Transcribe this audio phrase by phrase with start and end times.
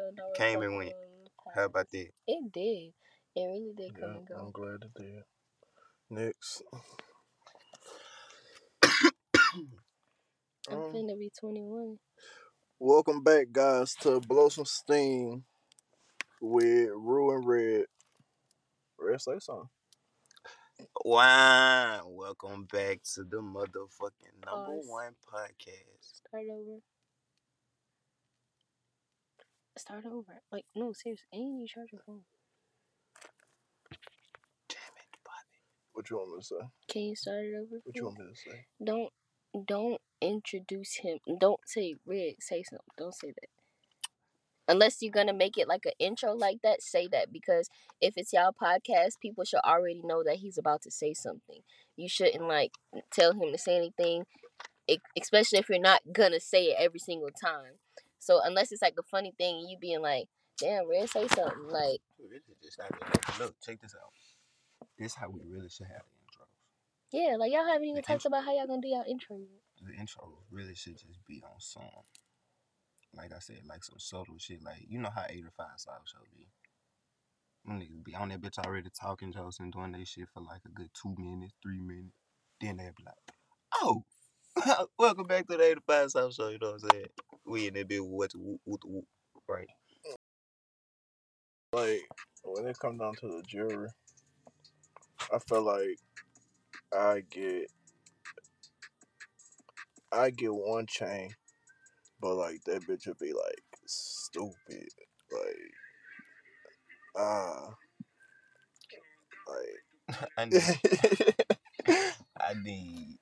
[0.00, 0.92] So no Came and went.
[0.92, 2.08] on How about that?
[2.26, 2.94] It did.
[3.36, 4.34] It really did come Yeah, and go.
[4.36, 5.22] I'm glad it did.
[6.08, 6.62] Next.
[10.70, 11.98] I'm Um, finna be 21.
[12.78, 15.44] welcome back, guys, to Blow Some Steam
[16.40, 17.84] with Rue and Red.
[18.98, 19.68] Red, say something.
[21.04, 22.04] Wow.
[22.06, 24.86] Welcome back to the motherfucking number Pause.
[24.88, 26.22] one podcast.
[26.26, 26.78] Start over.
[29.80, 30.42] Start over.
[30.52, 31.26] Like, no, seriously.
[31.32, 32.20] Ain't you charge your phone?
[34.68, 35.56] Damn it, Bobby.
[35.94, 36.68] What you want me to say?
[36.92, 37.80] Can you start it over?
[37.82, 38.66] What you want me to say?
[38.84, 39.10] Don't
[39.66, 41.18] don't introduce him.
[41.40, 42.34] Don't say Red.
[42.40, 42.84] Say something.
[42.98, 43.48] Don't say that.
[44.68, 47.70] Unless you're gonna make it like an intro like that, say that because
[48.02, 51.62] if it's y'all podcast, people should already know that he's about to say something.
[51.96, 52.72] You shouldn't like
[53.10, 54.24] tell him to say anything,
[55.18, 57.78] especially if you're not gonna say it every single time.
[58.20, 61.68] So unless it's like a funny thing, and you being like, "Damn, Red, say something,"
[61.68, 63.54] like, We really just have to look.
[63.60, 64.12] Check this out.
[64.98, 66.48] This how we really should have the intros.
[67.12, 69.62] yeah, like y'all haven't even The talked about how y'all gonna do y'all intro yet.
[69.82, 72.04] The intro really should just be on some,
[73.14, 74.62] like I said, like some subtle shit.
[74.62, 76.46] Like you know how eight or five South show be.
[77.64, 80.60] Them niggas be on that bitch already talking jokes and doing their shit for like
[80.66, 82.14] a good two minutes, three minutes.
[82.60, 83.14] Then they be like,
[83.80, 84.04] "Oh,
[84.98, 87.06] welcome back to the eight or five South show." You know what I'm saying?
[87.46, 89.04] We in that bitch with whoop, whoop, whoop,
[89.48, 89.66] right?
[91.72, 92.02] Like,
[92.44, 93.88] when it comes down to the jury,
[95.32, 95.98] I feel like
[96.92, 97.70] I get
[100.12, 101.30] I get one chain,
[102.20, 104.88] but like that bitch would be like stupid.
[105.32, 105.72] Like
[107.16, 107.68] ah
[109.48, 110.62] like I need,
[112.40, 113.18] I need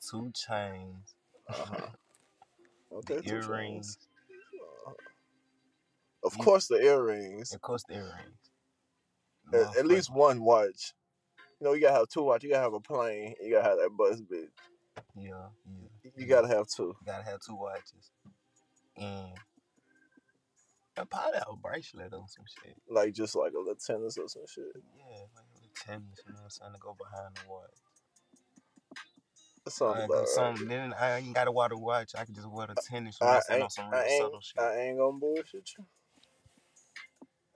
[0.00, 1.14] two chains,
[1.48, 1.86] uh-huh.
[2.90, 3.48] the Okay, two earrings,
[3.96, 4.08] chains.
[4.86, 4.92] Uh,
[6.26, 7.52] of You- course the earrings.
[7.52, 8.50] of course the earrings.
[9.52, 10.92] At, at least one watch.
[11.60, 12.42] You know, you gotta have two watch.
[12.42, 13.34] You gotta have a plane.
[13.40, 14.48] You gotta have that bus bitch.
[15.16, 16.10] yeah, yeah.
[16.16, 16.96] You gotta have two.
[17.00, 18.10] You gotta have two watches.
[18.96, 19.32] And
[21.10, 22.74] probably have a bracelet or some shit.
[22.88, 24.64] Like just like a little tennis or some shit.
[24.96, 27.70] Yeah, like a little tennis, you know what I'm saying, to go behind the watch.
[29.68, 30.28] Sounds I about got right.
[30.58, 32.12] some, then I ain't gotta wear the watch.
[32.16, 34.60] I can just wear the tennis, I on ain't, some I ain't, shit.
[34.60, 35.84] I ain't gonna bullshit you.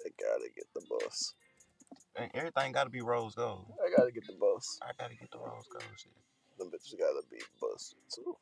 [0.05, 1.35] I gotta get the bus.
[2.17, 3.73] And everything gotta be rose gold.
[3.85, 4.79] I gotta get the bus.
[4.83, 6.13] I gotta get the rose gold shit.
[6.59, 8.37] Them bitches gotta be busted too.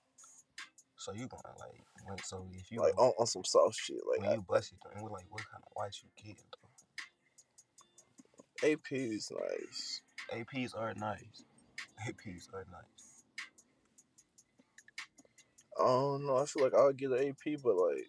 [0.96, 4.00] So you gonna like, when, so if you, Like on, on some soft shit.
[4.10, 8.66] Like when you bust it, and we're like, what kind of watch you getting though?
[8.66, 10.00] I- AP is nice.
[10.32, 11.44] APs are nice.
[12.08, 12.97] APs are nice.
[15.80, 16.38] I don't know.
[16.38, 18.06] I feel like I'll get an AP, but like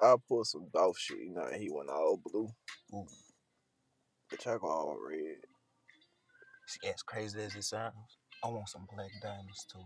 [0.00, 1.18] I'll pull some golf shit.
[1.18, 2.48] You know, he went all blue.
[2.94, 3.06] Ooh,
[4.32, 5.36] Bitch, I go all red.
[6.66, 9.80] see, as crazy as it sounds, I want some black diamonds too.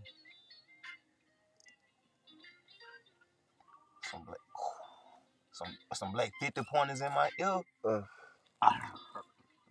[4.10, 4.38] Some black,
[5.52, 7.60] some some black fifty pointers in my ear.
[7.84, 8.02] Uh.
[8.62, 8.92] Ah,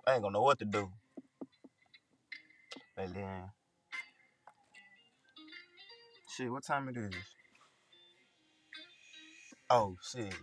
[0.08, 0.92] I ain't gonna know what to do.
[2.96, 3.52] But then,
[6.30, 7.16] shit, what time it is?
[9.74, 10.34] Oh shit.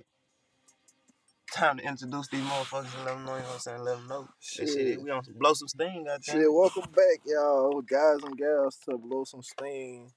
[1.52, 3.80] Time to introduce these motherfuckers and let them know, you know what I'm saying?
[3.82, 4.28] Let them know.
[4.56, 6.22] That shit, we on some blow some steam, goddamn.
[6.22, 10.08] Shit, welcome back, y'all, guys and gals, to blow some steam.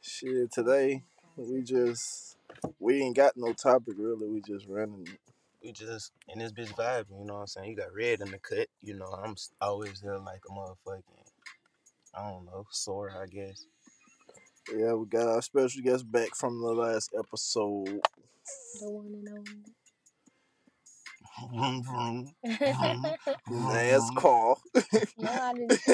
[0.00, 1.02] Shit, today
[1.36, 2.36] we just
[2.78, 4.28] we ain't got no topic really.
[4.28, 5.08] We just running.
[5.60, 7.70] we just in this bitch vibing, you know what I'm saying?
[7.70, 11.02] You got red in the cut, you know, I'm always there like a motherfucking,
[12.14, 13.66] I don't know, sore, I guess.
[14.72, 18.00] Yeah, we got our special guest back from the last episode.
[18.80, 19.72] The one and only.
[21.52, 22.32] Vroom, vroom,
[23.50, 24.60] Last call.
[25.18, 25.80] no, I didn't.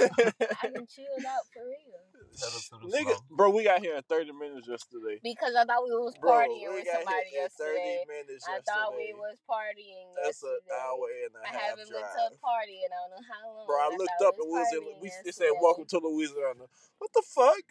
[0.62, 2.02] I didn't chilled out for real.
[2.38, 5.18] Pedal to the Nigga, bro, we got here in 30 minutes yesterday.
[5.22, 7.98] Because I thought we was Bro, partying we with got somebody here in 30 yesterday.
[8.08, 8.72] minutes I yesterday.
[8.72, 12.02] thought we was partying That's an hour and a I half I haven't drive.
[12.02, 13.66] been to a party in I don't know how long.
[13.66, 14.82] Bro, I thought looked up and we was in.
[14.82, 15.60] partying We it said, yesterday.
[15.62, 16.66] "Welcome to Louisiana."
[16.98, 17.64] What the fuck?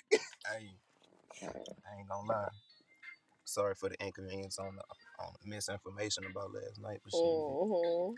[0.47, 0.71] Hey,
[1.41, 2.51] I ain't gonna lie.
[3.51, 4.83] Sorry for the inconvenience on the,
[5.19, 8.15] on the misinformation about last night, but shit, Mm-hmm.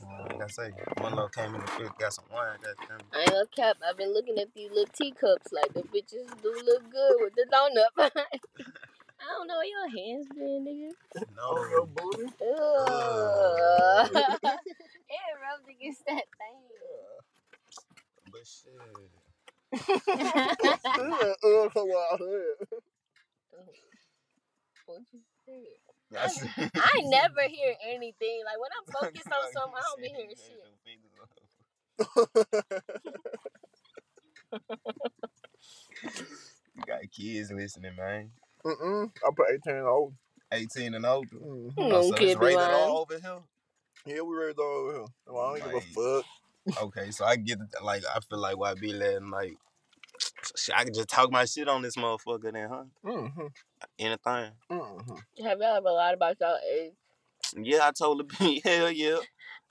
[0.00, 3.06] you know, like I say, one love came in the fit, got some wine, goddamn.
[3.12, 3.78] I ain't gonna cap.
[3.88, 7.46] I've been looking at these little teacups like the bitches do look good with the
[7.52, 8.10] donut.
[9.20, 10.92] I don't know where your hands been, nigga.
[11.36, 12.24] No, your No, booty.
[12.40, 14.10] Ugh.
[15.08, 16.62] it rubbed against that thing.
[18.32, 19.10] but shit.
[20.18, 22.56] uh, come on here.
[24.86, 25.66] What you say?
[26.16, 28.42] I, I never hear anything.
[28.44, 30.62] Like when I'm focused on something, I don't be hearing shit.
[36.04, 38.30] you got kids listening, man.
[38.64, 39.10] Mm-mm.
[39.24, 40.14] I put 18 and old.
[40.52, 41.28] 18 and older.
[41.36, 41.80] Mm-hmm.
[41.80, 42.74] Mm, Oh, so it's rated lying.
[42.74, 43.38] all over here.
[44.06, 45.04] Yeah, we raised all over here.
[45.26, 46.22] Well, I don't give a
[46.72, 46.82] fuck.
[46.82, 49.56] Okay, so I get like I feel like why be letting like shit,
[50.74, 52.84] I can just talk my shit on this motherfucker then, huh?
[53.04, 53.46] Mm-hmm.
[53.98, 54.50] Anything.
[54.70, 55.44] Mm-hmm.
[55.44, 56.92] Have y'all ever lied about y'all age?
[57.56, 59.18] Yeah, I told the bitch, hell yeah.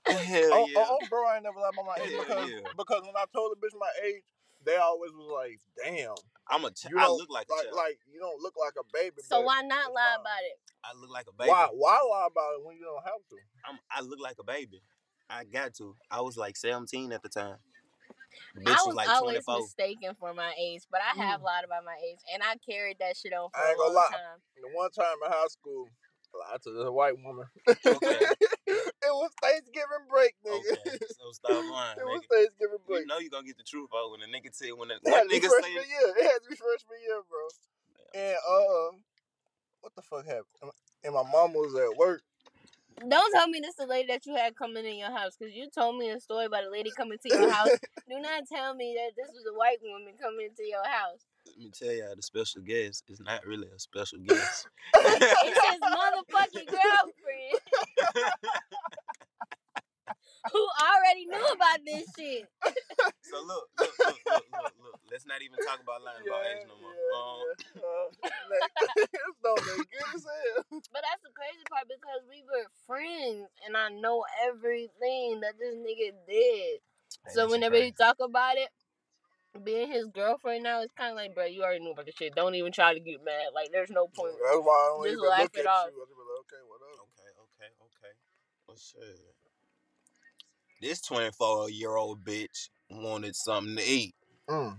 [0.06, 0.74] Hell Oh, yeah.
[0.78, 2.68] oh, oh, bro, I ain't never lied about my age Hell because, yeah.
[2.76, 4.22] because when I told the bitch my age,
[4.64, 6.14] they always was like, damn.
[6.48, 7.76] I'm a ch- You I look like a like, child.
[7.76, 9.16] like you don't look like a baby.
[9.22, 10.20] So why not lie fine.
[10.20, 10.58] about it?
[10.84, 11.50] I look like a baby.
[11.50, 13.36] Why why lie about it when you don't have to?
[13.68, 14.80] I'm, I look like a baby.
[15.28, 15.96] I got to.
[16.08, 17.56] I was like 17 at the time.
[18.56, 19.60] The I was was like always 24.
[19.60, 23.16] mistaken for my age, but I have lied about my age, and I carried that
[23.16, 24.12] shit on for I ain't a long gonna lie.
[24.16, 24.38] time.
[24.62, 25.88] The one time in high school,
[26.34, 27.46] I lied to this white woman.
[27.68, 28.22] Okay.
[28.66, 30.72] it was Thanksgiving break, nigga.
[30.72, 32.32] Okay, so stop lying, it was nigga.
[32.32, 33.06] Thanksgiving You break.
[33.06, 35.26] know you gonna get the truth out when the nigga tell when the It had
[35.26, 36.08] one nigga freshman say year.
[36.16, 37.44] It had to be freshman year, bro.
[38.16, 38.88] And uh,
[39.80, 40.72] what the fuck happened?
[41.04, 42.22] And my mom was at work.
[42.98, 45.54] Don't tell me this is the lady that you had coming in your house, because
[45.54, 47.68] you told me a story about a lady coming to your house.
[48.08, 51.20] Do not tell me that this was a white woman coming to your house.
[51.46, 54.68] Let me tell y'all, the special guest is not really a special guest.
[54.94, 57.60] It's his motherfucking girlfriend
[60.52, 62.44] who already knew about this shit.
[63.22, 65.00] so look, look, look, look, look, look.
[65.10, 66.94] Let's not even talk about lying about age no more.
[67.14, 67.38] Um,
[67.74, 67.82] yeah.
[67.82, 68.06] Uh,
[68.50, 68.70] like,
[69.44, 69.54] no
[69.94, 70.82] good as hell.
[70.92, 75.74] But that's the crazy part because we were friends and I know everything that this
[75.78, 76.80] nigga did.
[76.82, 78.70] hey, So that shit whenever he talk about it,
[79.64, 82.34] being his girlfriend now, it's kind of like, bro, you already knew about the shit.
[82.34, 83.54] Don't even try to get mad.
[83.54, 84.36] Like, there's no point.
[84.36, 85.88] That's why I don't Just even laugh look it at off.
[85.88, 85.96] you.
[85.96, 87.00] I just be like, okay, whatever.
[87.08, 88.12] Okay, okay, okay.
[88.68, 89.16] Well, shit.
[90.80, 94.14] This 24 year old bitch wanted something to eat.
[94.48, 94.76] Mm.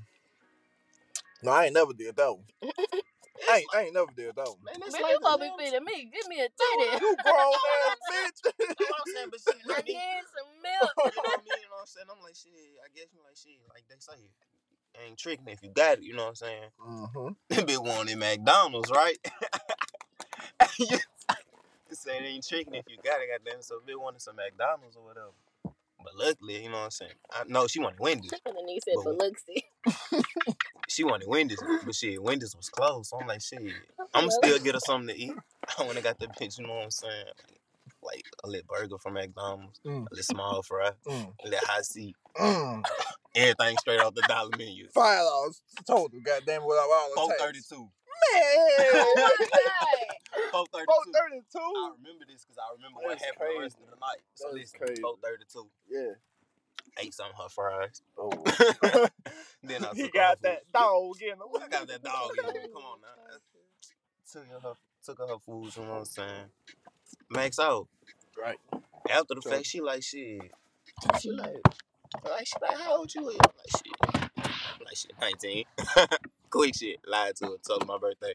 [1.43, 2.45] No, I ain't never did that one.
[3.49, 4.57] I ain't, I ain't never did that one.
[4.65, 6.09] Man, Man, it's you like supposed to be feeding me.
[6.11, 7.05] Give me a titty.
[7.05, 8.39] You grown ass bitch.
[8.57, 10.93] That's what I'm saying, but shit, I I mean, need some milk.
[10.97, 11.61] you know what I mean?
[11.61, 12.07] You know what I'm saying?
[12.09, 14.29] I'm like, shit, I guess you like shit, like they say.
[15.05, 16.69] Ain't tricking if you got it, you know what I'm saying?
[16.81, 17.33] mm-hmm.
[17.49, 19.17] That bitch wanted McDonald's, right?
[20.79, 20.97] you
[21.91, 23.61] say it ain't tricking if you got it, goddamn.
[23.61, 25.37] So bitch wanted some McDonald's or whatever.
[26.27, 27.11] But luckily, you know what I'm saying?
[27.31, 28.31] I know she wanted Wendy's.
[28.45, 29.63] And then he said, But- but look, see.
[30.89, 33.09] She wanted Wendy's, but shit, Wendy's was closed.
[33.09, 33.61] So I'm like, shit,
[34.13, 35.33] I'm still get her something to eat.
[35.79, 37.25] I went and got the bitch, you know what I'm saying?
[38.01, 40.01] Like a little burger from McDonald's, Mm.
[40.07, 41.33] a little small fry, Mm.
[41.43, 42.83] a little hot seat, Mm.
[43.35, 44.87] everything straight off the dollar menu.
[44.93, 46.19] Five dollars total.
[46.23, 47.41] Goddamn, without all the Four tax.
[47.41, 47.89] thirty two.
[48.33, 49.05] Man.
[50.57, 50.85] Oh my God.
[50.85, 51.13] Four thirty Four two.
[51.13, 51.39] thirty
[51.77, 54.21] I remember this because I remember what That's happened the rest of the night.
[54.35, 55.67] So That's listen, four thirty two.
[55.89, 56.13] Yeah.
[56.99, 58.01] Ate some of her fries.
[58.17, 58.31] Oh.
[59.63, 60.73] then I took got that food.
[60.73, 61.39] dog in him.
[61.61, 62.69] I got that dog in me.
[62.73, 63.37] Come on now.
[64.31, 64.73] Took her,
[65.05, 65.75] took her her food.
[65.75, 66.45] You know what I'm saying?
[67.29, 67.87] Max out.
[68.41, 68.57] Right.
[69.09, 69.51] After the Sure.
[69.53, 70.41] fact, she like shit.
[71.21, 71.55] She like,
[72.25, 73.37] like she like, how old you is?
[73.43, 74.27] I'm like shit.
[74.37, 75.65] I'm like shit, 19.
[76.49, 76.99] Quick shit.
[77.07, 77.51] Lied to her.
[77.67, 78.33] Told her my birthday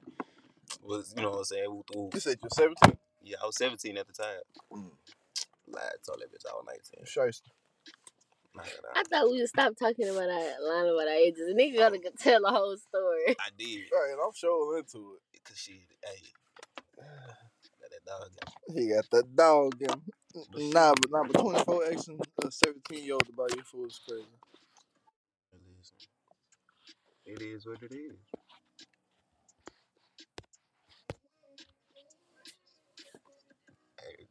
[0.82, 1.66] was, you know what I'm saying?
[1.70, 2.10] Woo, woo.
[2.14, 2.98] You said you're 17?
[3.22, 4.40] Yeah, I was 17 at the time.
[4.72, 4.90] Mm.
[5.68, 5.82] Lied.
[6.06, 7.04] Told that bitch I was 19.
[7.06, 7.50] Shiesty.
[8.54, 8.62] Nah,
[8.94, 11.48] I thought we would stop talking about our lying about our ages.
[11.48, 13.36] And nigga gotta tell the whole story.
[13.40, 13.84] I did.
[13.92, 15.44] Right, and I'm sure into it.
[15.44, 16.22] Cause she, hey,
[16.98, 18.28] got that dog.
[18.68, 18.74] in.
[18.74, 20.02] He got that dog in him.
[20.52, 23.62] But shit, Nah, but nah, but 24 asking a 17 year old about buy you
[23.62, 24.26] food is crazy.
[25.78, 25.96] listen,
[27.26, 28.18] It is what it is.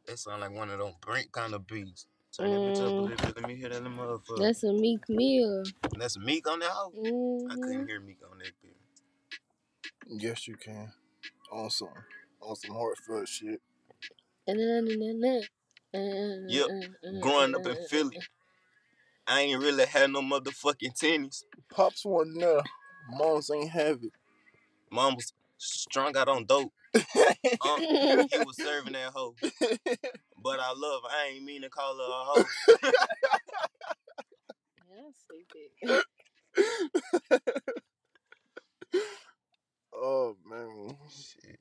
[0.06, 2.06] That sound like one of them brink kind of beats.
[2.36, 3.10] Turn that bitch up a Mm.
[3.10, 3.36] little bit.
[3.36, 4.38] Let me hear that little motherfucker.
[4.40, 5.64] That's a Meek Mill.
[5.98, 6.92] That's Meek on that house.
[6.94, 7.62] I Mm-hmm.
[7.62, 10.20] couldn't hear Meek on that bitch.
[10.22, 10.92] Yes, you can.
[11.52, 11.88] On some,
[12.40, 13.60] on some heartfelt shit.
[14.46, 15.40] Yep.
[16.48, 16.68] Yep.
[17.20, 18.18] Growing up in Philly,
[19.26, 21.44] I ain't really had no motherfucking tennis.
[21.70, 22.62] Pops one there.
[23.10, 24.00] Moms ain't have
[24.90, 25.32] Mom was
[25.62, 26.72] strung out on dope.
[26.94, 27.58] it.
[27.64, 27.80] Um,
[28.30, 29.34] he was serving that hoe.
[30.42, 31.10] But I love her.
[31.10, 32.44] I ain't mean to call her a hoe.
[34.90, 35.70] Yeah, stupid.
[39.94, 40.96] oh man.
[41.10, 41.58] Shit.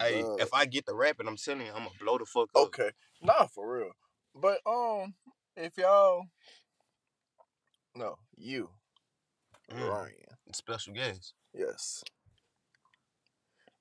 [0.00, 0.40] Hey, God.
[0.40, 2.62] if I get the rapping, I'm telling you, I'm gonna blow the fuck up.
[2.68, 2.90] Okay.
[3.22, 3.90] Nah, for real.
[4.34, 5.14] But um,
[5.56, 6.26] if y'all,
[7.96, 8.70] no, you,
[9.70, 9.88] Mm.
[9.88, 10.14] Ryan,
[10.52, 11.34] Special guest.
[11.54, 12.02] yes.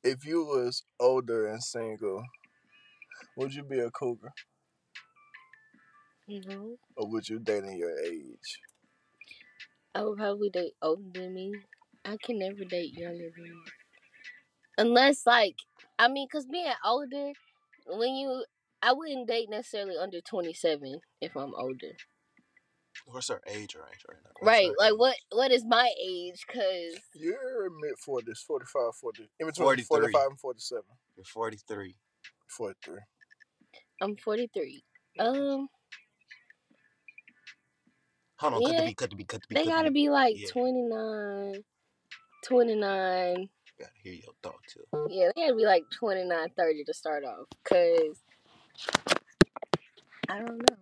[0.04, 2.24] If you was older and single,
[3.36, 4.34] Would you be a cougar,
[6.28, 8.60] No, or would you date in your age?
[9.96, 11.54] I would probably date older than me.
[12.06, 13.62] I can never date younger than me.
[14.78, 15.56] Unless, like,
[15.98, 17.32] I mean, because being older,
[17.88, 18.46] when you,
[18.82, 21.94] I wouldn't date necessarily under 27 if I'm older.
[23.06, 24.30] What's her age range right now?
[24.40, 24.98] What's Right, like, age?
[25.00, 26.44] what what is my age?
[26.48, 29.24] Because, You're mid 40s, 45, 40.
[29.40, 29.86] In between 43.
[29.88, 30.84] 45 and 47.
[31.18, 31.96] You're 43.
[32.48, 33.00] 43.
[34.02, 34.84] I'm 43.
[35.20, 35.68] Um,
[38.40, 38.82] Hold on, cut Yeah.
[38.82, 39.56] the beat, cut the beat, cut the beat.
[39.56, 39.94] they cut gotta beat.
[40.06, 40.48] be like Yeah.
[40.52, 41.64] 29,
[42.46, 43.50] 29.
[43.80, 44.86] Gotta hear your thought too.
[45.10, 47.48] Yeah, they gotta be like 29, 30 to start off.
[47.66, 48.24] Cause
[50.30, 50.76] I don't know.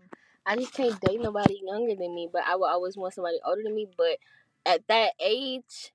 [0.48, 3.64] I just can't date nobody younger than me, but I would always want somebody older
[3.64, 3.88] than me.
[3.98, 4.18] But
[4.66, 5.92] at that age,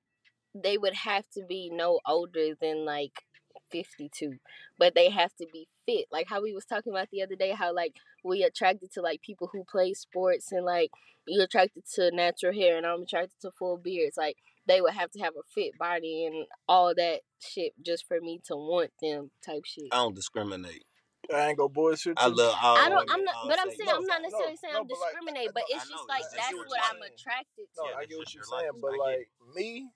[0.54, 3.24] they would have to be no older than like
[3.70, 4.34] 52.
[4.78, 6.06] But they have to be fit.
[6.12, 9.22] Like how we was talking about the other day, how like we attracted to like
[9.22, 10.90] people who play sports and like
[11.26, 14.18] you're attracted to natural hair and I'm attracted to full beards.
[14.18, 18.20] Like they would have to have a fit body and all that shit just for
[18.20, 19.88] me to want them type shit.
[19.92, 20.84] I don't discriminate.
[21.34, 22.98] I ain't gonna bullshit I love all I don't.
[22.98, 23.34] women, I'm not.
[23.48, 25.88] But I'm saying all I'm not necessarily No, saying no, I'm but like- But it's
[25.88, 27.10] just like that's that's your what I'm life.
[27.14, 27.88] attracted No, to.
[27.90, 28.62] Yeah, I get what you're your life.
[28.72, 29.90] saying, but like me,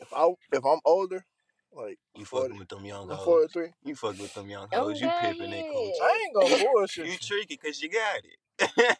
[0.00, 1.24] if I if I'm older,
[1.72, 3.52] like You 40, fucking with them young I'm hoes.
[3.52, 5.00] 43, You fucking with them young hoes.
[5.00, 6.04] You God, pimping that yeah.
[6.04, 7.18] I ain't gonna bullshit You you.
[7.18, 8.98] tricky because you got it.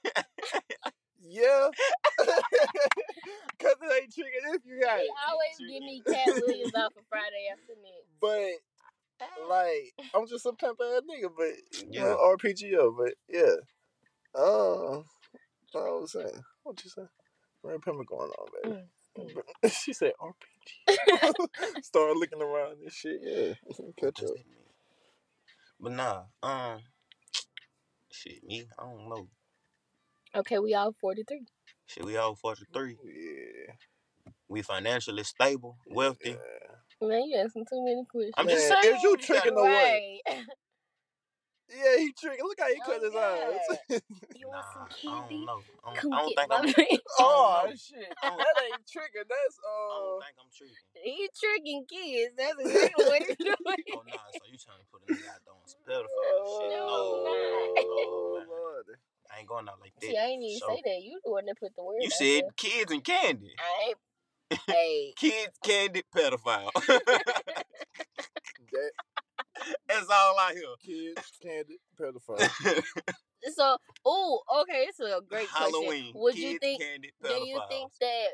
[1.25, 1.69] Yeah,
[2.19, 5.11] cause it ain't tricking if you got He it.
[5.29, 8.03] always give me Katt Williams off of Friday afternoon.
[8.21, 8.61] But
[9.49, 11.31] like, I'm just a pimp ass nigga.
[11.37, 11.55] But
[11.93, 12.03] you Yeah.
[12.03, 12.97] know, RPGO.
[12.97, 13.57] But yeah,
[14.35, 15.03] uh,
[15.73, 16.45] what I was saying.
[16.65, 17.03] What you say?
[17.63, 18.77] Red pimping going on, baby.
[19.19, 21.47] Mm, she said RPG.
[21.83, 23.21] Started looking around and shit.
[23.23, 23.55] Yeah,
[23.99, 24.37] catch up.
[25.81, 26.81] But nah, um,
[28.13, 29.29] shit, me, I don't know.
[30.35, 31.43] Okay, we all 43.
[31.87, 32.97] Shit, we all 43.
[33.05, 33.75] Yeah,
[34.49, 36.31] We financially stable, wealthy.
[36.31, 36.72] yeah.
[37.03, 38.35] Man, you asking too many questions.
[38.39, 38.95] I'm Man, just saying.
[38.97, 40.21] is you we tricking the way?
[40.29, 40.39] right.
[41.73, 42.45] Yeah, he tricking.
[42.45, 43.19] Look how he cut his Okay.
[43.19, 44.03] eyes.
[44.37, 45.47] You Nah, want some I don't candy?
[45.47, 45.61] know.
[45.85, 46.65] I don't, I don't think I'm.
[47.19, 49.25] oh shit, that ain't tricking.
[49.25, 50.21] That's I don't uh.
[50.21, 50.77] think I'm tricking.
[51.01, 52.33] He tricking kids.
[52.37, 53.81] That's exactly what he's doing.
[53.97, 56.71] Oh nah, so you trying to put a nigga out there on some pedophile shit?
[56.77, 58.47] No, No, I'm Oh, man.
[58.49, 58.87] Lord.
[59.33, 60.07] I ain't going out like that.
[60.07, 61.01] See, I ain't even So, say that.
[61.03, 62.57] You the one that put the word You out said there.
[62.57, 63.55] kids and candy.
[63.59, 63.99] I ain't.
[64.67, 65.13] Hey.
[65.17, 66.71] Kids, candy, pedophile.
[68.73, 68.91] That
[69.89, 70.65] That's all I hear.
[70.83, 72.83] kids, candy, pedophile.
[73.57, 76.13] So, oh, okay, it's a great Halloween.
[76.13, 76.13] question.
[76.15, 76.81] Would kids, you think?
[76.81, 78.29] candy, Do you think that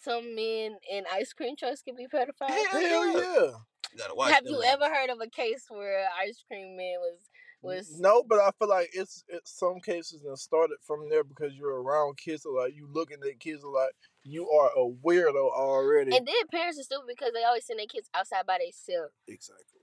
[0.00, 2.48] some men in ice cream trucks can be pedophiles?
[2.48, 3.50] Hell Hell yeah.
[3.96, 7.18] You Have you ever heard of a case where an ice cream man was
[7.66, 8.00] was?
[8.00, 11.82] No, but I feel like it's it's some cases that started from there because you're
[11.82, 12.74] around kids a lot.
[12.74, 13.90] You looking at kids a lot.
[14.24, 16.16] You are a weirdo already.
[16.16, 19.14] And then parents are stupid because they always send their kids outside by themselves.
[19.28, 19.82] exactly.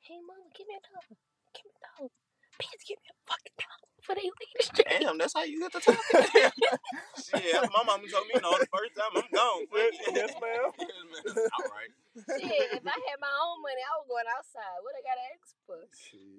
[0.00, 1.18] Hey, mama, give me a dog.
[1.54, 2.10] Give me a dog.
[2.58, 4.86] Please give me a fucking dog for they leave the street.
[4.86, 5.98] Damn, that's how you get the top.
[6.14, 9.66] yeah, my mama told me no the first time, I'm gone.
[9.74, 10.14] Fuck it.
[10.14, 10.70] Yes, ma'am.
[10.78, 11.50] yes, ma'am.
[11.58, 11.90] All right.
[12.38, 14.78] Shit, if I had my own money, I was going outside.
[14.80, 15.82] What I gotta ask for?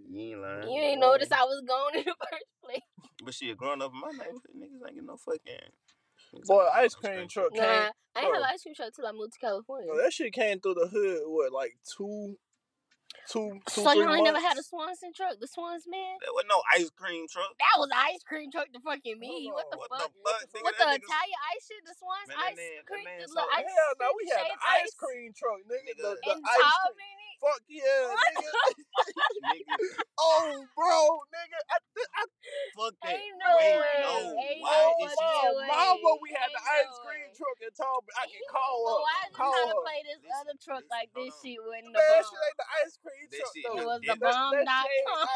[0.09, 0.71] You ain't lying.
[0.71, 2.87] You ain't notice I was gone in the first place.
[3.21, 5.69] But shit, growing up in my neighborhood, niggas ain't get no fucking.
[6.47, 7.61] Boy, ice no cream truck shit.
[7.61, 7.67] came.
[7.67, 8.39] Nah, I ain't have bro.
[8.41, 9.87] an ice cream truck till I moved to California.
[9.91, 11.21] No, that shit came through the hood.
[11.25, 12.37] What, like two,
[13.29, 14.63] two, two, so three y'all ain't never had a?
[14.63, 15.39] Swanson truck?
[15.39, 16.17] The Schwan's man?
[16.23, 17.51] There was no ice cream truck.
[17.59, 19.51] That was ice cream truck to fucking me.
[19.51, 20.11] Hold What the What fuck?
[20.11, 20.41] the fuck?
[20.51, 21.81] nigga, What the that niggas- Italian ice shit?
[21.85, 23.05] The Schwan's Man, ice man- cream?
[23.05, 25.91] man The so- ice Hell no, we had the shaved ice cream truck, nigga.
[25.91, 26.01] Nigga.
[26.01, 27.26] The, the And ice cream.
[27.37, 27.43] In it?
[27.43, 28.51] Fuck yeah, nigga.
[29.43, 29.77] Nigga,
[30.19, 31.59] oh, bro, nigga.
[31.69, 31.77] I,
[32.15, 32.25] I,
[32.75, 33.13] fuck that.
[33.13, 34.01] Ain't no Wait, way.
[34.01, 34.17] no.
[34.41, 37.27] Ain't Why no is she fucking oh, mama, we had the Ain't ice no cream
[37.29, 37.33] way.
[37.37, 39.01] truck and told me I can call So her.
[39.03, 39.81] why is you call trying to her.
[39.85, 41.41] play this Listen, other truck listen, like this on.
[41.41, 42.31] shit wasn't the Man, that bomb?
[42.31, 43.77] shit ain't the ice cream That truck shit though.
[43.77, 44.21] It is was the different.
[44.51, 45.27] That, that bomb.com.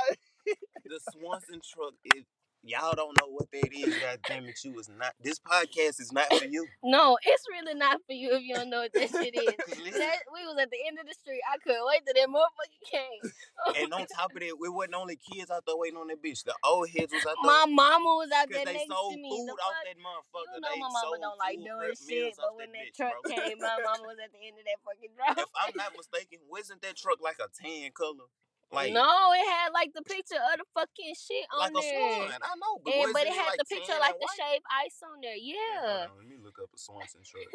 [0.86, 2.25] The Swanson truck is.
[2.63, 3.89] Y'all don't know what that is.
[3.97, 5.13] God damn it, you is not.
[5.19, 6.67] This podcast is not for you.
[6.83, 9.57] No, it's really not for you if you don't know what that shit is.
[10.01, 11.41] That, we was at the end of the street.
[11.45, 13.21] I couldn't wait till that motherfucker came.
[13.83, 16.45] and on top of that, it wasn't only kids out there waiting on that bitch.
[16.45, 17.49] The old heads was out there.
[17.49, 19.29] My mama was out there they next sold to me.
[19.29, 19.81] food The fuck?
[19.81, 20.53] that motherfucker.
[20.53, 23.29] You know they my mama don't like doing shit, but when that bitch, truck bro.
[23.35, 25.37] came, my mama was at the end of that fucking drive.
[25.41, 28.29] if I'm not mistaken, wasn't that truck like a tan color?
[28.71, 29.03] Like no,
[29.35, 31.91] it had like the picture of the fucking shit on like a there.
[31.91, 32.39] swan.
[32.39, 34.99] I know, but, And, but it had like the picture tan like the shaved ice
[35.03, 35.35] on there.
[35.35, 36.07] Hold Yeah.
[36.07, 37.51] on, let me look up a Swanson truck.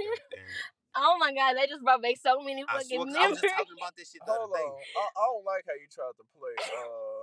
[0.96, 3.36] Oh my god, they just brought back so many I fucking swear, 'cause I was
[3.36, 3.40] memories.
[3.40, 4.68] just talking about this shit the Hold other day.
[4.68, 4.76] on.
[4.96, 6.56] I, I don't like how you tried to play.
[6.60, 7.20] Uh,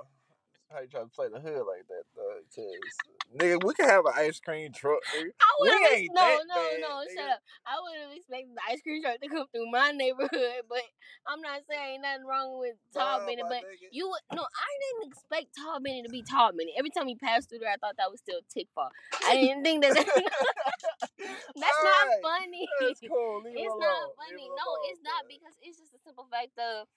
[0.72, 2.40] how you tried to play the hood like that, though.
[2.56, 2.98] Cause
[3.36, 5.00] nigga, we can have an ice cream truck.
[5.16, 5.30] Nigga.
[5.40, 6.90] I would have no, no, bad, no.
[7.04, 7.14] nigga.
[7.16, 7.42] Shut up.
[7.66, 10.82] I would have expected the ice cream truck to come through my neighborhood, but
[11.28, 13.46] I'm not saying nothing wrong with Natalbany.
[13.48, 13.90] But nigga.
[13.92, 16.74] you would no, I didn't expect Natalbany to be Natalbany.
[16.78, 18.90] Every time he passed through there, I thought that was still Tickfaw.
[19.28, 19.94] I didn't think that.
[21.14, 22.66] that's not Alright, funny.
[22.82, 23.42] That's cool.
[23.46, 24.46] Leave it's not Leave funny.
[24.48, 26.88] it No, alone, it's not because it's just a simple fact of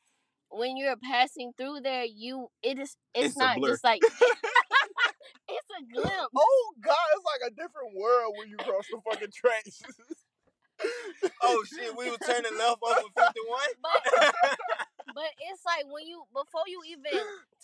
[0.51, 4.01] when you're passing through there, you it is it's, It's not just like
[5.49, 6.33] it's a glimpse.
[6.37, 9.83] Oh God, it's like a different world when you cross the fucking tracks.
[11.43, 13.33] oh shit, we were turning left off of 51?
[13.83, 14.57] But
[15.15, 17.19] but it's like when you before you even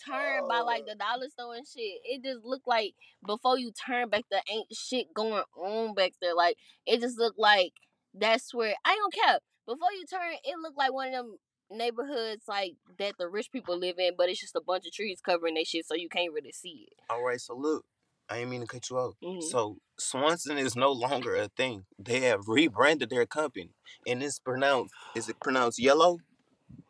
[0.07, 0.89] turn by like Oh.
[0.89, 2.93] the dollar store and shit, it just looked like
[3.25, 6.33] before you turn back there ain't shit going on back there.
[6.35, 7.73] Like it just looked like
[8.13, 9.39] that's where I don't care.
[9.65, 11.37] Before you turn, it looked like one of them
[11.73, 15.19] neighborhoods like that the rich people live in, but it's just a bunch of trees
[15.21, 16.97] covering that shit so you can't really see it.
[17.09, 17.85] All right, so look,
[18.29, 19.15] I ain't mean to cut you off.
[19.21, 19.43] Mhm.
[19.43, 21.85] So Swanson is no longer a thing.
[21.99, 23.71] They have rebranded their company,
[24.07, 24.93] and it's pronounced.
[25.15, 26.19] Is it pronounced yellow?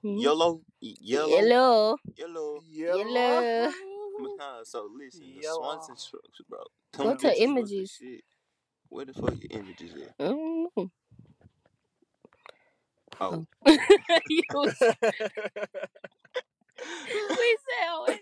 [0.03, 0.21] Mhm.
[0.21, 1.97] Yellow, Y- yellow, Yellow.
[2.15, 2.61] yellow.
[2.69, 3.71] Yellow.
[4.65, 5.57] So listen, the Yellow.
[5.61, 6.59] Swanson trucks, bro.
[6.95, 7.99] Go to the images.
[8.89, 10.17] Where the fuck your images at?
[10.19, 10.91] Mm.
[13.21, 13.45] Oh,
[16.85, 18.19] we said what?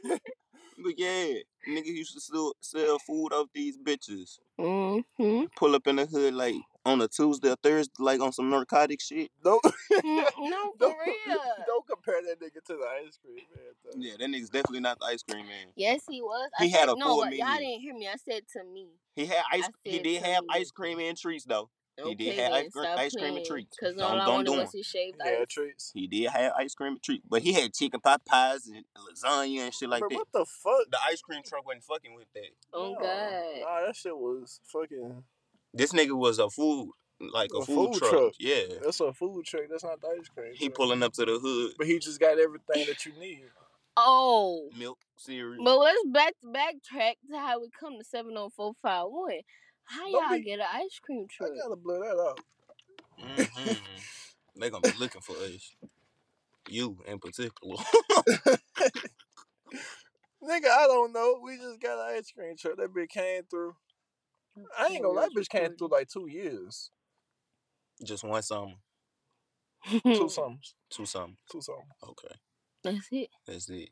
[0.84, 1.34] but yeah,
[1.68, 4.40] niggas used to still sell food off these bitches.
[4.60, 5.46] Mm-hmm.
[5.56, 6.56] Pull up in the hood like
[6.86, 9.30] on a Tuesday or Thursday, like on some narcotic shit.
[9.44, 11.38] don't, Mm, no, for don't, real.
[11.68, 13.74] don't compare that nigga to the ice cream man.
[13.84, 13.92] though.
[14.00, 15.68] Yeah, that nigga's definitely not the ice cream man.
[15.76, 16.50] Yes, he was.
[16.60, 18.08] I He said, had a no, full what- y'all didn't hear me.
[18.08, 18.88] I said to me.
[19.16, 19.70] He had ice.
[19.84, 21.70] He did have to ice cream and treats though.
[22.08, 23.78] He did Okay, have ice cream- ice cream and treats.
[23.78, 24.78] Cause Don't- all I don't wanted do was 'em.
[24.80, 25.48] his shaved Yeah, ice.
[25.50, 25.92] treats.
[25.94, 29.60] He did have ice cream and treats, but he had chicken pot pies and lasagna
[29.60, 30.16] and shit like Bro, that.
[30.16, 30.90] what the fuck?
[30.92, 32.50] The ice cream truck wasn't fucking with that.
[32.74, 33.60] Oh Nah, God.
[33.62, 35.24] Nah, that shit was fucking.
[35.74, 38.12] This nigga was a food, like a, A food, food truck.
[38.12, 38.34] truck.
[38.40, 39.64] Yeah, That's a food truck.
[39.70, 40.54] That's not the ice cream.
[40.54, 40.76] he truck.
[40.76, 43.46] pulling up to the hood, But he just got everything that you need.
[43.98, 44.70] Oh.
[44.78, 45.64] milk, cereal.
[45.64, 49.42] But let's back backtrack to how we come to seven oh four five one.
[49.92, 51.52] How Don't y'all be- get an ice cream truck?
[51.54, 52.40] I gotta blur that out.
[53.20, 53.74] hmm
[54.60, 55.76] they gonna be looking for us.
[56.70, 57.78] You in particular.
[60.44, 61.40] Nigga, I don't know.
[61.44, 62.78] We just got an ice cream truck.
[62.78, 63.76] That bitch came through.
[64.78, 66.90] I ain't gonna lie, that bitch came through like two years.
[68.04, 68.74] Just one summer,
[70.06, 70.74] Two summers.
[70.90, 71.38] two summers.
[71.52, 71.86] Two summers.
[72.04, 72.36] Okay,
[72.84, 73.30] That's it.
[73.48, 73.90] that's it.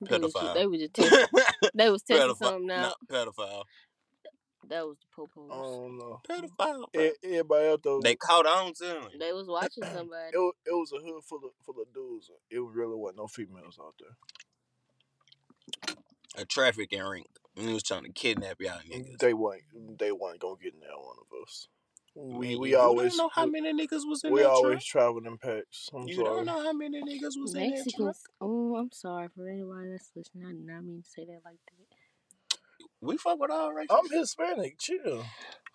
[0.00, 0.42] They was, Pedophile.
[0.42, 1.28] just, they was just testing.
[1.74, 2.36] they was testing Pedophile.
[2.36, 2.94] something out.
[3.10, 3.62] Nah, pedophile.
[4.68, 5.50] That was the popos.
[5.50, 6.20] Oh no, know.
[6.28, 6.84] Pedophile.
[6.92, 7.10] bro.
[7.24, 9.02] Everybody else though, They caught on to him.
[9.18, 10.30] They was watching somebody.
[10.32, 12.30] it, wa- it was a hood full of full of dudes.
[12.50, 14.16] It really wasn't no females out there.
[16.36, 17.24] A trafficking ring.
[17.56, 19.18] And he was trying to kidnap y'all niggas.
[19.18, 19.62] They weren't.
[19.98, 21.68] They weren't gonna get near one of us.
[22.14, 24.32] We Man, we you always don't know how many niggas was in there.
[24.34, 25.02] we that always truck.
[25.02, 25.90] traveled in packs.
[25.94, 26.26] I'm You sorry.
[26.26, 28.16] don't know how many niggas was in that truck.
[28.40, 30.44] Oh, I'm sorry for anybody that's listening.
[30.46, 31.95] I did not mean to say that like that.
[33.00, 33.90] We fuck with all races.
[33.90, 34.78] I'm Hispanic.
[34.78, 35.24] Chill.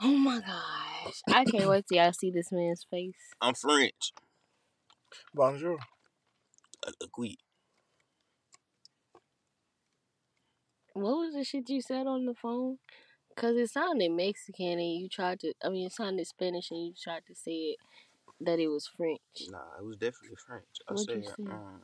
[0.02, 1.22] Oh my gosh.
[1.28, 3.14] I can't wait till y'all see this man's face.
[3.42, 4.14] I'm French.
[5.34, 5.78] Bonjour.
[6.86, 7.38] Uh, oui.
[10.94, 12.78] What was the shit you said on the phone?
[13.38, 15.54] Cause it sounded Mexican and you tried to.
[15.64, 17.78] I mean, it sounded Spanish and you tried to say it
[18.42, 19.20] that it was French.
[19.50, 20.66] Nah, it was definitely French.
[20.90, 21.52] I What'd you said, say?
[21.52, 21.82] um,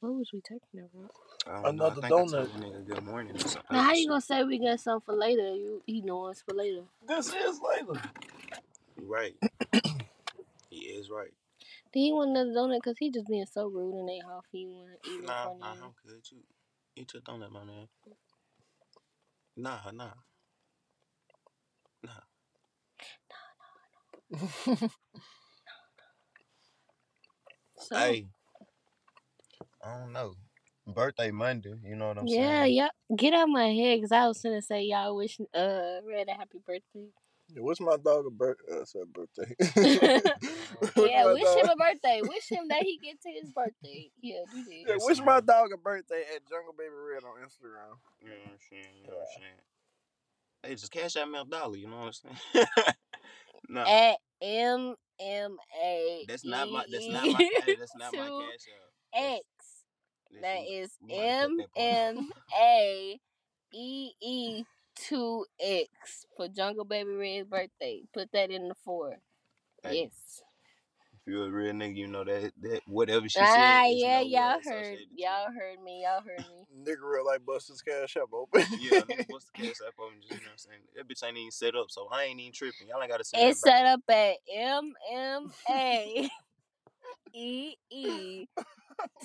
[0.00, 1.10] What was we talking about?
[1.48, 2.06] I don't Another know.
[2.06, 2.34] I think donut.
[2.34, 3.36] I told the nigga good morning.
[3.70, 5.54] Now, how you gonna say we got something for later?
[5.54, 6.82] You he know us for later.
[7.06, 8.00] This is later.
[8.98, 9.34] You right.
[10.70, 11.32] he is right.
[11.92, 12.82] Did he want another donut?
[12.82, 15.60] Cause he just being so rude and ain't half he want to eat Nah, front
[15.60, 15.84] nah, of you.
[15.84, 16.22] I'm good.
[16.30, 16.38] You
[16.96, 17.88] eat your donut, my man.
[19.56, 20.10] Nah, nah, nah,
[22.04, 22.12] nah,
[24.30, 24.88] Nah, nah.
[27.78, 28.26] So, Hey,
[29.84, 30.34] I don't know.
[30.86, 32.74] Birthday Monday, you know what I'm yeah, saying?
[32.74, 32.88] yeah.
[33.10, 33.16] Yeah.
[33.16, 36.58] Get out my head, cause I was gonna say y'all wish uh Red a happy
[36.64, 37.08] birthday.
[37.54, 39.54] Yeah, wish my dog a birth uh, said birthday.
[40.96, 42.20] yeah, wish dog- him a birthday.
[42.22, 44.10] Wish him that he get to his birthday.
[44.20, 44.84] Yeah, do that.
[44.88, 47.98] Yeah, wish my dog a birthday at Jungle Baby Red on Instagram.
[48.20, 48.94] You know what I'm saying?
[49.02, 49.60] You know what I'm saying?
[50.62, 52.66] Hey, just cash out me a dollar, you know what I'm saying?
[53.68, 56.24] nah, At M M A.
[56.28, 58.90] that's not my that's not my hey, that's not my cash out.
[59.14, 59.55] X Let's
[60.42, 60.74] That see.
[60.74, 61.88] is We might cut M that part.
[62.18, 63.20] M A
[63.72, 64.64] E E
[64.96, 68.02] two X for Jungle Baby Red's birthday.
[68.14, 69.18] Put that in the four.
[69.82, 70.42] Hey, Yes.
[71.12, 74.20] If you're a real nigga, you know that that whatever she Ah, said is yeah,
[74.20, 76.66] no y'all heard, y'all heard me, y'all heard me.
[76.86, 78.62] Nigga real like Buster's cash app open.
[78.80, 80.20] Yeah, nigga, what's the cash app open.
[80.20, 80.80] Just you know what I'm saying.
[80.94, 82.88] That bitch ain't even set up, so I ain't even tripping.
[82.88, 86.30] Y'all ain't gotta send It's set up at M M A
[87.34, 88.46] E E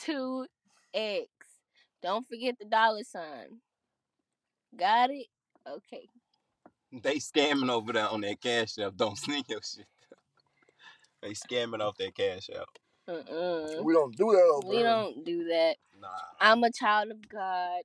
[0.01, 0.45] two
[0.93, 1.27] X.
[2.01, 3.59] Don't forget the dollar sign.
[4.77, 5.27] Got it?
[5.67, 6.07] Okay.
[6.91, 8.95] They scamming over there on that cash app.
[8.97, 9.85] Don't sneak your shit.
[11.21, 12.67] They scamming off that cash app.
[13.07, 13.81] Uh-uh.
[13.83, 14.85] we don't do that over We here.
[14.85, 15.75] don't do that.
[15.99, 16.07] Nah.
[16.39, 17.81] I'm a child of God.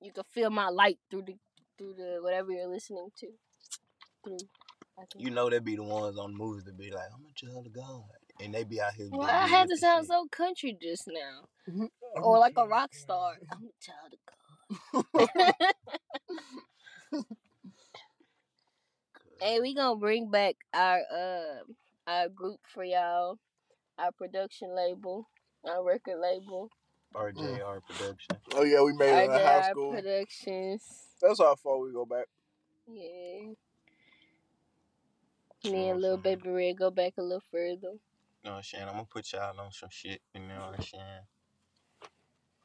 [0.00, 1.36] You can feel my light through the
[1.78, 3.28] through the whatever you're listening to.
[4.24, 4.38] Through.
[4.98, 5.24] I think.
[5.24, 7.66] You know they be the ones on the movies that be like, I'm a child
[7.66, 8.02] of God.
[8.40, 9.08] And they be out here.
[9.10, 10.08] Well, I had to sound shit.
[10.08, 13.34] so country just now, I'm or like a rock star.
[13.50, 15.54] I'm a child of God.
[19.40, 21.62] hey, we gonna bring back our uh
[22.06, 23.38] our group for y'all,
[23.98, 25.28] our production label,
[25.68, 26.68] our record label,
[27.14, 28.36] RJR production.
[28.54, 29.92] Oh yeah, we made it in high RJR school.
[29.92, 30.82] Productions.
[31.20, 32.26] That's how far we go back.
[32.88, 33.52] Yeah.
[35.64, 37.76] Me and what Lil Baby Red go back a little further.
[37.82, 38.84] You know what I'm saying?
[38.84, 40.20] I'm gonna put y'all on some shit.
[40.34, 41.22] You know what I'm saying?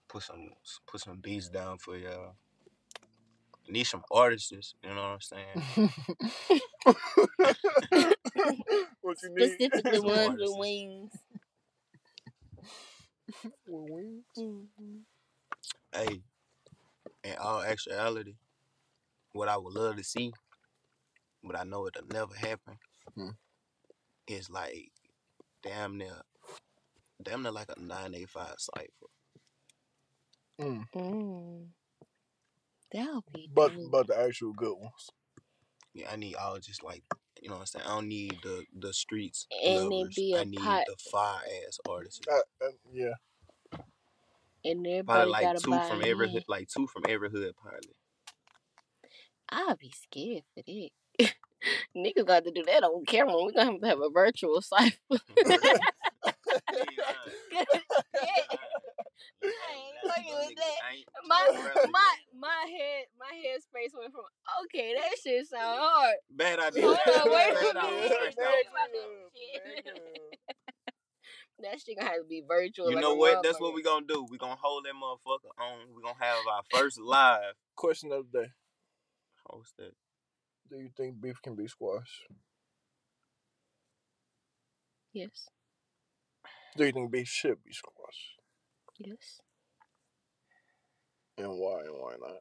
[0.09, 0.51] Put some
[0.87, 2.35] put some beats down for y'all.
[3.69, 4.51] Need some artists.
[4.83, 5.45] You know what I'm saying?
[9.01, 9.59] what you need?
[9.59, 11.11] Specifically Some ones with wings.
[13.67, 14.69] With wings?
[15.93, 16.21] Hey,
[17.23, 18.35] in all actuality,
[19.33, 20.33] what I would love to see,
[21.43, 22.77] but I know it'll never happen,
[23.15, 23.29] Hmm.
[24.27, 24.91] is like
[25.63, 26.21] damn near,
[27.21, 29.16] damn near like a 985 cipher.
[30.59, 30.85] Mm.
[30.95, 31.67] Mm.
[32.91, 33.91] That'll be But dope.
[33.91, 35.09] but the actual good ones.
[35.93, 37.03] Yeah, I need all just like
[37.41, 37.85] you know what I'm saying.
[37.85, 40.15] I don't need the the streets And it lovers.
[40.15, 40.83] be I a need pot.
[40.85, 42.21] the fire ass artists.
[42.31, 43.13] Uh, uh, yeah.
[44.63, 46.03] and Probably everybody like gotta two buy from in.
[46.03, 47.53] every hood, like two from every hood.
[47.61, 47.95] Probably.
[49.49, 50.89] I'll be scared for that.
[51.95, 53.33] Niggas got to do that on camera.
[53.43, 54.97] We're gonna have to have a virtual cipher.
[61.27, 61.47] my
[61.91, 64.23] my my head my head space went from
[64.63, 66.15] okay that shit sound hard.
[66.29, 66.83] Bad idea.
[66.83, 67.91] Hold on, wait Bad a idea.
[68.35, 69.31] minute.
[71.59, 72.89] That shit gonna have to be virtual.
[72.89, 73.41] You like know what?
[73.43, 74.25] That's what we gonna do.
[74.29, 75.87] We gonna hold that motherfucker on.
[75.95, 77.55] We gonna have our first live.
[77.75, 78.47] Question of the day:
[79.47, 79.93] Host that.
[80.69, 82.27] Do you think beef can be squashed?
[85.13, 85.47] Yes,
[86.75, 88.35] Do you think beef should be squashed?
[88.99, 89.39] yes.
[91.37, 92.39] And why and why not?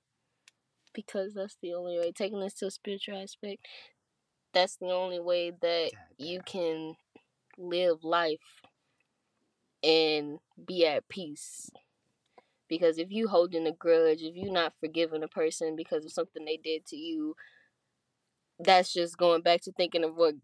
[0.94, 2.12] Because that's the only way.
[2.12, 3.66] Taking this to a spiritual aspect,
[4.54, 6.94] that's the only way that you can
[7.59, 8.62] live life
[9.82, 11.70] and be at peace.
[12.68, 16.44] Because if you holding a grudge, if you not forgiving a person because of something
[16.44, 17.37] they did to you,
[18.59, 20.35] that's just going back to thinking of what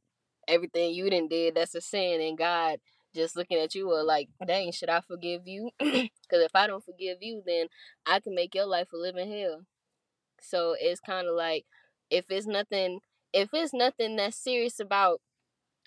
[0.47, 1.55] everything you didn't did.
[1.55, 2.79] That's a sin, and God
[3.15, 5.71] just looking at you or like, dang, should I forgive you?
[5.81, 7.67] Because if I don't forgive you, then
[8.07, 9.63] I can make your life a living hell.
[10.41, 11.65] So it's kind of like
[12.11, 13.01] if it's nothing,
[13.33, 15.21] if it's nothing that's serious about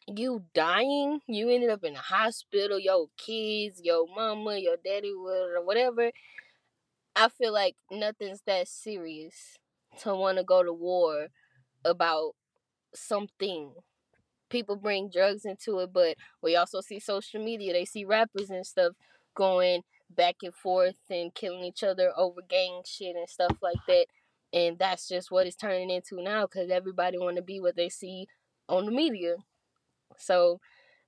[0.07, 6.11] you dying, you ended up in the hospital, your kids, your mama, your daddy, whatever.
[7.15, 9.57] I feel like nothing's that serious
[10.01, 11.27] to want to go to war
[11.85, 12.35] about
[12.95, 13.73] something.
[14.49, 17.73] People bring drugs into it, but we also see social media.
[17.73, 18.93] They see rappers and stuff
[19.35, 24.05] going back and forth and killing each other over gang shit and stuff like that.
[24.53, 27.89] And that's just what it's turning into now because everybody want to be what they
[27.89, 28.27] see
[28.69, 29.35] on the media.
[30.17, 30.59] So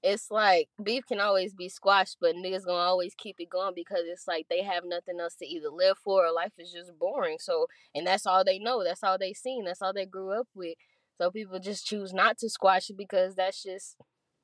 [0.04, 4.02] it's like beef can always be squashed, but niggas gonna always keep it going because
[4.06, 7.38] it's like they have nothing else to either live for or life is just boring.
[7.40, 8.84] So and that's all they know.
[8.84, 9.66] That's all they seen.
[9.66, 10.76] That's all they grew up with.
[11.18, 13.98] So people just choose not to squash it because that's just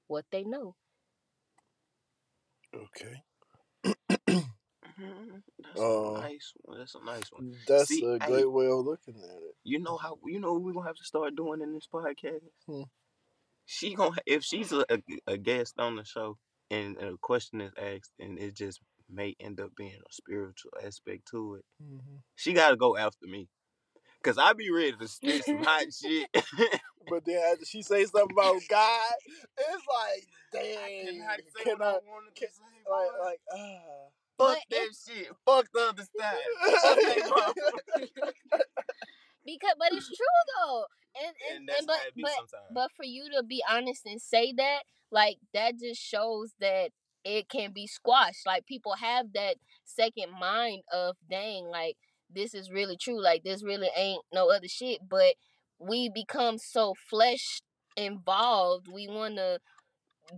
[0.08, 0.76] what they know.
[2.74, 3.24] Okay.
[5.00, 5.44] Mhm.
[5.60, 6.78] That's Uh, a nice one.
[6.80, 7.60] That's a nice one.
[7.68, 8.28] That's See, a hey.
[8.28, 9.56] great way of looking at it.
[9.64, 12.44] You know how you know we're gonna have to start doing in this podcast.
[12.68, 12.84] Hmm.
[13.66, 16.38] She gonna if she's a, a, a guest on the show
[16.70, 21.28] and a question is asked and it just may end up being a spiritual aspect
[21.32, 21.66] to it.
[21.82, 22.18] Mm-hmm.
[22.36, 23.50] She gotta go after me.
[24.24, 26.30] Cause I be ready to spit some hot shit.
[27.10, 29.12] But then after she say something about God,
[29.58, 32.48] it's like, I dang, cannot can I I, can-
[32.90, 33.58] like, like, ah,
[34.38, 35.28] Fuck But that shit.
[35.46, 36.36] Fuck the other side.
[36.82, 37.54] Fuck they mama.
[39.46, 40.26] because but it's true
[40.62, 40.86] though.
[41.16, 42.72] And and, And that's and but how it be but sometimes.
[42.74, 46.92] but for you to be honest and say that, like that just shows that
[47.26, 48.46] it can be squashed.
[48.46, 49.56] Like people have that
[49.86, 51.98] second mind of dang, like
[52.34, 53.22] this is really true.
[53.22, 55.00] Like this really ain't no other shit.
[55.08, 55.36] But
[55.80, 57.62] we become so flesh
[57.96, 58.88] involved.
[58.92, 59.60] We wanna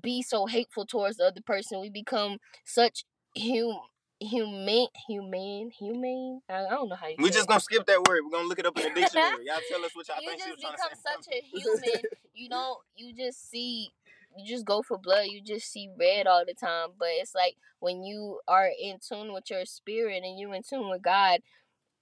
[0.02, 1.82] be so hateful towards the other person.
[1.82, 3.06] We become such
[3.38, 3.80] hum
[4.20, 6.42] humane humane humane.
[6.50, 8.22] I, I don't know how you we say just gonna skip that word.
[8.24, 9.46] We're gonna look it up in the dictionary.
[9.46, 11.02] Y'all tell us what y'all you think she just become to say.
[11.04, 12.02] such a human.
[12.34, 12.80] You don't.
[12.96, 13.92] You just see.
[14.38, 15.28] You just go for blood.
[15.28, 16.90] You just see red all the time.
[17.00, 20.90] But it's like when you are in tune with your spirit and you're in tune
[20.90, 21.40] with God,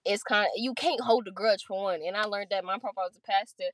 [0.06, 2.02] it's kind of you can't hold a grudge for one.
[2.06, 3.66] And I learned that my papa was a pastor.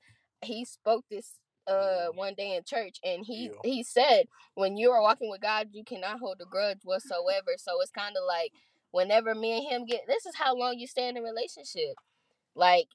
[0.42, 1.36] He spoke this
[1.68, 3.60] uh one day in church and he Yeah.
[3.64, 7.80] he said when you are walking with God you cannot hold a grudge whatsoever so
[7.82, 8.52] it's kind of like
[8.92, 11.96] whenever me and him get this is how long you stay in a relationship
[12.56, 12.88] like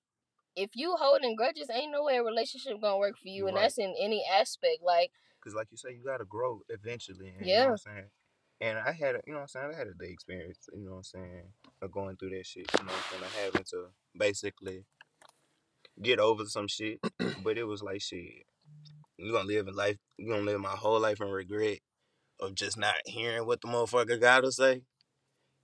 [0.57, 3.57] if you holding grudges ain't no way a relationship gonna work for you You're and
[3.57, 3.64] right.
[3.64, 5.11] that's in any aspect like
[5.42, 7.29] Cause like you say, you gotta grow eventually.
[7.29, 7.64] And, You know Yeah.
[7.64, 8.11] what I'm saying?
[8.64, 9.70] And I had, a, you know what I'm saying?
[9.74, 10.59] I had a day experience.
[10.72, 11.42] You know what I'm saying?
[11.83, 12.66] Of going through that shit.
[12.79, 13.33] You know what I'm saying?
[13.37, 13.87] I having to
[14.18, 14.85] basically
[16.00, 16.98] get over some shit,
[17.42, 18.46] but it was like shit.
[19.18, 19.98] You gonna live in life.
[20.16, 21.79] You gonna live my whole life in regret
[22.40, 24.83] of just not hearing what the motherfucker gotta say,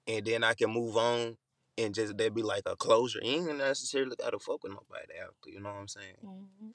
[0.06, 1.36] and then I can move on.
[1.78, 3.20] And just that be like a closure.
[3.22, 5.48] You ain't necessarily gotta fuck with nobody after.
[5.48, 6.16] You know what I'm saying?
[6.22, 6.72] mhm.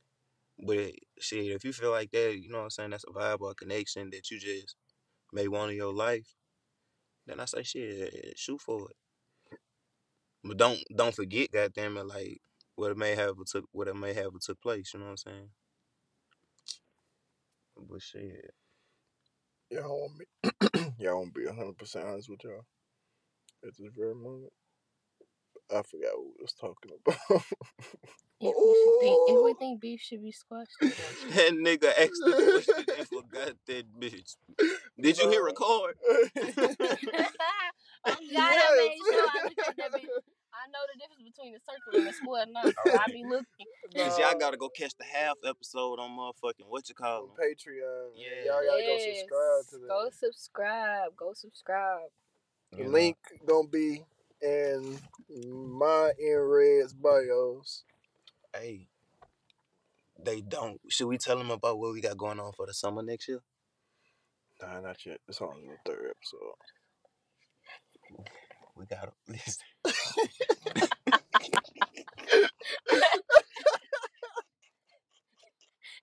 [0.66, 3.54] But shit, if you feel like that, you know what I'm saying, that's a viable
[3.54, 4.76] connection that you just
[5.34, 6.36] may want in your life,
[7.28, 9.58] then I say shit, shoot for it.
[10.44, 12.42] But don't don't forget, goddamn it, like
[12.76, 15.18] what it may have took what it may have took place, you know what I'm
[15.18, 15.50] saying?
[17.90, 18.54] But shit.
[19.72, 20.94] Y'all want me?
[21.00, 22.66] y'all want to be hundred percent honest with y'all
[23.66, 24.54] at this very moment.
[25.72, 27.18] I forgot what we was talking about.
[28.40, 29.56] if, we think, if we oh!
[29.58, 34.36] think beef should be squashed That nigga asked the question and forgot that bitch.
[35.00, 35.96] Did you hit record?
[36.06, 36.96] oh God,
[38.06, 40.08] I made sure I looked at that bitch.
[40.56, 43.68] I know the difference between a circle and a square now, so I be looking.
[43.94, 47.36] Cause y'all gotta go catch the half episode on motherfucking what you call on 'em.
[47.36, 48.12] Patreon.
[48.16, 48.28] Yeah.
[48.46, 49.88] Yeah, y'all gotta go subscribe to that.
[49.90, 51.16] Go subscribe.
[51.18, 52.10] Go subscribe.
[52.72, 52.94] The mm-hmm.
[52.94, 54.06] link gonna be
[54.42, 54.98] in
[55.30, 57.84] my in Red's bios.
[58.56, 58.88] Hey,
[60.24, 60.80] they don't.
[60.88, 63.42] Should we tell them about what we got going on for the summer next year?
[64.62, 65.20] Nah, not yet.
[65.28, 66.56] It's only the third episode.
[68.76, 69.64] We got to listen.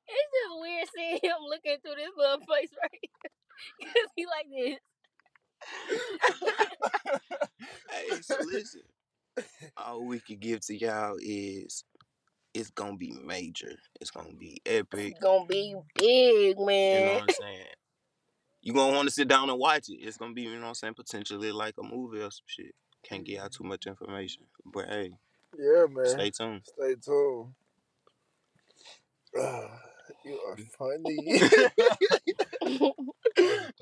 [0.08, 3.10] It's just weird seeing him looking through this little place right
[3.94, 4.78] Cause he like this.
[7.90, 8.82] hey, so listen.
[9.76, 11.84] All we can give to y'all is
[12.54, 13.76] it's gonna be major.
[14.00, 15.12] It's gonna be epic.
[15.12, 17.00] It's gonna be big, man.
[17.00, 17.14] You know man.
[17.14, 17.66] what I'm saying?
[18.62, 19.98] You gonna want to sit down and watch it.
[20.00, 22.74] It's gonna be, you know what I'm saying, potentially like a movie or some shit.
[23.02, 25.10] Can't get out too much information, but hey,
[25.58, 26.06] Yeah, man.
[26.06, 26.62] stay tuned.
[26.64, 27.54] Stay tuned.
[29.36, 29.80] Ah,
[30.24, 31.40] you are funny.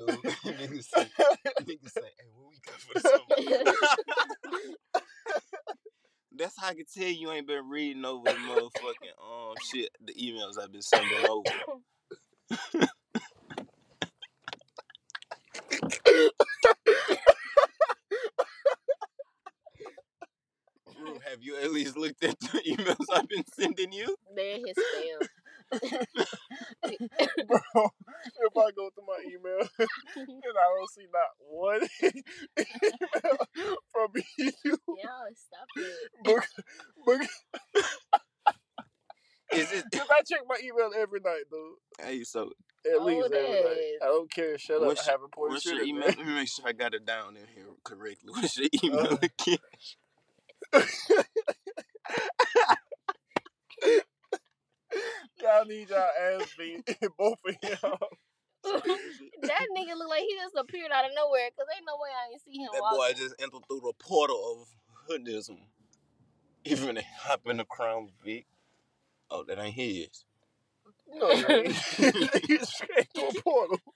[0.01, 1.07] niggas say,
[1.61, 3.85] niggas say, hey, what we got for the summer?
[6.35, 10.13] That's how I can tell you ain't been reading over the motherfucking um shit, the
[10.13, 11.49] emails I've been sending over.
[20.99, 24.15] Rue, have you at least looked at the emails I've been sending you?
[24.35, 25.27] They're his spam.
[27.47, 27.89] Bro,
[28.41, 33.37] if I go to my email and I don't see not one email
[33.91, 36.11] from you, Y'all stop it.
[36.23, 36.43] book,
[37.05, 37.21] book,
[39.53, 39.83] Is it?
[39.91, 42.05] Cause I check my email every night, dude.
[42.05, 42.51] Hey, so
[42.85, 43.97] At Oh, least every night.
[44.01, 44.57] I don't care.
[44.57, 44.87] Shut up.
[44.87, 46.01] What's I haven't put what's shit your in email?
[46.07, 46.15] there.
[46.17, 48.31] Let me make sure I got it down in here correctly.
[48.33, 49.17] What's your email Uh.
[49.21, 49.57] again?
[55.41, 56.09] Y'all need y'all
[56.39, 56.85] ass beat,
[57.17, 57.97] both of y'all.
[58.63, 61.49] that nigga look like he just appeared out of nowhere.
[61.57, 62.97] Cause ain't no way I ain't see him That walking.
[62.97, 64.67] boy just entered through the portal of
[65.09, 65.57] hoodism.
[66.63, 68.45] Even to hop in the Crown Vic.
[69.31, 70.25] Oh, that ain't his.
[71.13, 71.65] No, man.
[72.45, 73.77] he just came to a portal.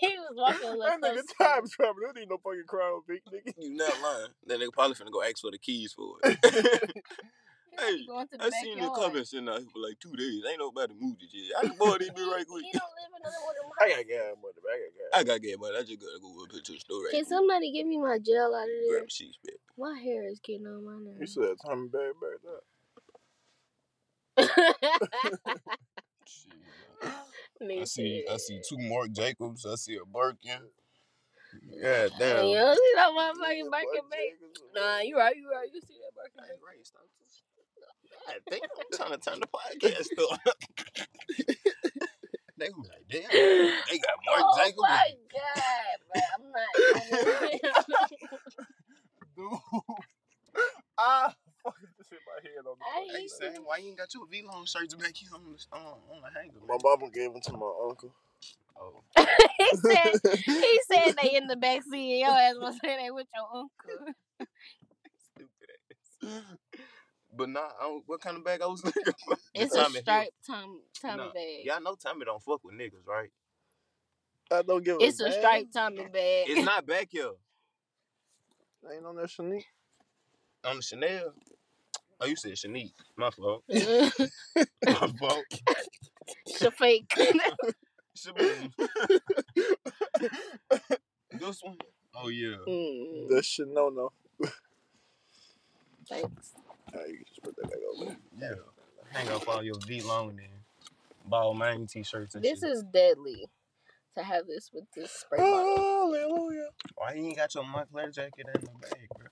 [0.00, 1.18] he was walking a little That close.
[1.18, 2.12] nigga time traveling.
[2.14, 3.52] There ain't no fucking crown, big nigga.
[3.58, 4.28] You not lying.
[4.46, 6.38] That nigga probably finna go ask for the keys for it.
[7.78, 9.12] Hey, going to the I seen the backyard.
[9.12, 10.40] comments sitting out here for like two days.
[10.48, 11.60] Ain't nobody moved it yet.
[11.60, 12.64] I can board these be right quick.
[12.64, 14.56] He don't live in another one I got gas money.
[14.64, 15.10] I got gas.
[15.12, 17.24] I got get but I just gotta go up here to the store right Can
[17.24, 17.36] quick.
[17.36, 18.96] somebody give me my gel out of there?
[19.04, 19.60] Grab a sheet spit.
[19.76, 21.36] My hair is getting on my nerves.
[21.36, 21.60] You nerves.
[21.60, 22.64] said Tommy Berry Berry that.
[27.70, 28.24] I see.
[28.30, 29.64] I see two Marc Jacobs.
[29.66, 30.60] I see a Birkin.
[31.80, 32.44] Yeah, damn.
[32.46, 34.04] You don't see that motherfucking Birkin?
[34.10, 34.62] Jacobs.
[34.74, 35.68] Nah, you right, you right.
[35.72, 36.62] You see that Birkin Hey, bag?
[36.66, 37.02] right, stop.
[38.26, 40.08] God damn, I'm trying to turn the podcast
[40.46, 40.56] up.
[42.58, 44.78] they was like, damn, they got Mark oh Jacobs.
[44.80, 46.20] my god, bro.
[46.34, 46.74] I'm not.
[49.36, 49.60] Dude.
[50.98, 53.98] ah, fuck this shit my head on I the Hey, hate Sam, why you ain't
[53.98, 56.60] got your Vlone shirts back here on the, on, on the hanger?
[56.66, 58.14] My mama gave them to my uncle.
[58.80, 59.02] Oh,
[59.58, 60.14] he said
[60.60, 62.12] he said they in the back seat.
[62.12, 64.14] and Your ass was saying they with your uncle.
[65.34, 66.56] stupid ass.
[67.36, 67.68] But nah,
[68.06, 69.36] what kind of bag I was looking for?
[69.54, 71.66] It's The a Tommy Hill- striped Tom Tommy Nah, bag.
[71.66, 73.30] Y'all know Tommy don't fuck with niggas, right?
[74.50, 75.32] I don't give a It's a damn.
[75.32, 76.46] striped Tommy bag.
[76.48, 77.30] It's not back here.
[78.92, 79.60] Ain't on that Chanel.
[80.64, 81.34] On the Chanel.
[82.20, 82.92] Oh, you said Shanique.
[83.16, 83.64] My fault.
[83.70, 85.44] My fault.
[86.48, 87.04] Shafiq.
[88.18, 88.72] Shaboom.
[91.32, 91.76] this one?
[92.14, 92.56] Oh, yeah.
[92.68, 94.10] Mm, The Shinono.
[96.08, 96.54] thanks.
[96.94, 98.16] Alright, you can just put that back over.
[98.38, 98.54] Yeah.
[99.12, 100.40] Hang up all your Vlone and
[101.30, 102.70] Balmain t-shirts and This shit.
[102.70, 103.46] is deadly
[104.16, 105.76] to have this with this spray bottle.
[105.76, 106.68] Hallelujah.
[106.96, 109.28] Why you ain't got your Moncler jacket in the bag, bro?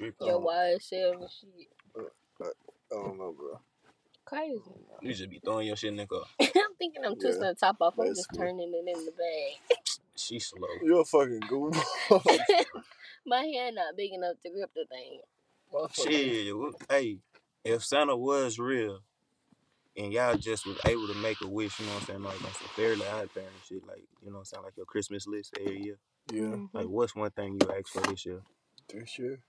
[0.00, 0.26] You tripping.
[0.28, 1.68] Your YSL and shit.
[2.40, 2.50] I
[2.90, 3.60] don't know, bro.
[4.24, 4.60] Crazy.
[5.02, 6.22] You should be throwing your shit in the car.
[6.40, 7.98] I'm thinking I'm Yeah, twisting the top off.
[7.98, 8.38] I'm just good.
[8.38, 9.78] turning it in the bag.
[10.16, 10.68] She slow.
[10.82, 11.74] You're a fucking goof.
[13.26, 15.20] My hand not big enough to grip the thing.
[15.94, 16.54] Shit,
[16.90, 17.18] hey,
[17.64, 19.00] if Santa was real
[19.96, 22.44] and y'all just was able to make a wish, you know what I'm saying, like
[22.44, 25.26] on some fairly odd and shit, like, you know what I'm saying, like your Christmas
[25.26, 25.98] list every year.
[26.32, 26.68] Yeah, Mhm.
[26.72, 28.42] Like, what's one thing you ask for this year?
[28.88, 29.40] this year.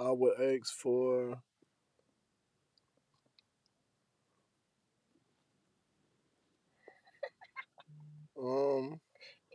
[0.00, 1.42] I would ask for.
[8.38, 9.00] Um,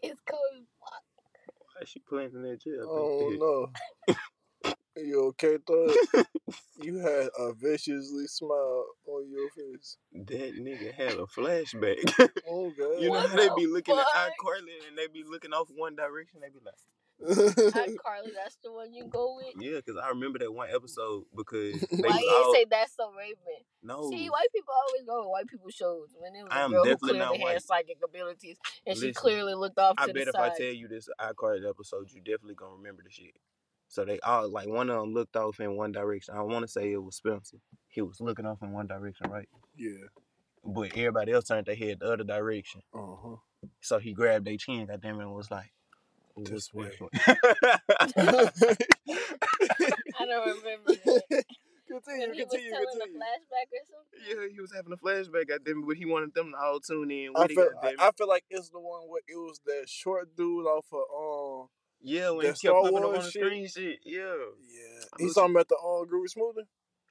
[0.03, 0.65] It's cold.
[1.59, 2.85] Why is she planting that I jail?
[2.85, 3.67] don't know.
[4.97, 6.25] you okay, Thug?
[6.81, 9.97] you had a viciously smile on your face.
[10.13, 12.31] That nigga had a flashback.
[12.47, 13.01] Oh god.
[13.01, 14.33] you know What how they be looking at fuck?
[14.33, 16.39] iCarly and they be looking off one direction?
[16.41, 17.04] They be like, Hi,
[18.05, 18.31] Carly.
[18.35, 19.53] That's the one you go with.
[19.59, 22.95] yeah, because I remember that one episode because they Why was you all, say that's
[22.95, 23.37] so Raven?
[23.83, 24.09] no.
[24.09, 26.71] See, white people always go to white people shows when it was I a am
[26.71, 30.15] girl who definitely not clearly had psychic abilities and she clearly looked off I bet
[30.15, 33.35] the if I tell you this iCarly episode, you definitely gonna remember the shit.
[33.87, 36.35] So they all like one of them looked off in one direction.
[36.35, 37.57] I want to say it was Spencer.
[37.87, 39.47] He was looking off in one direction, right?
[39.77, 40.07] yeah.
[40.67, 42.81] But everybody else turned their head the other direction.
[42.93, 43.35] Uh huh.
[43.81, 45.71] So he grabbed their chin, goddamn it, and was like,
[46.37, 46.91] This way.
[47.15, 47.37] I
[50.25, 51.23] don't remember that.
[51.87, 53.19] continue, When he was continue, telling a continue.
[53.19, 54.19] flashback or something.
[54.27, 57.11] yeah, he was having a flashback, at them, but he wanted them to all tune
[57.11, 59.59] in I with it, feel, I, I feel like it's the one where it was
[59.65, 61.03] that short dude off of
[61.63, 61.69] um
[62.01, 63.43] Yeah, when that he kept Star popping up on the shit.
[63.45, 63.99] screen shit.
[64.03, 64.35] Yeah.
[64.59, 65.05] yeah.
[65.19, 66.67] He's know talking about the um Groovy Smoothie.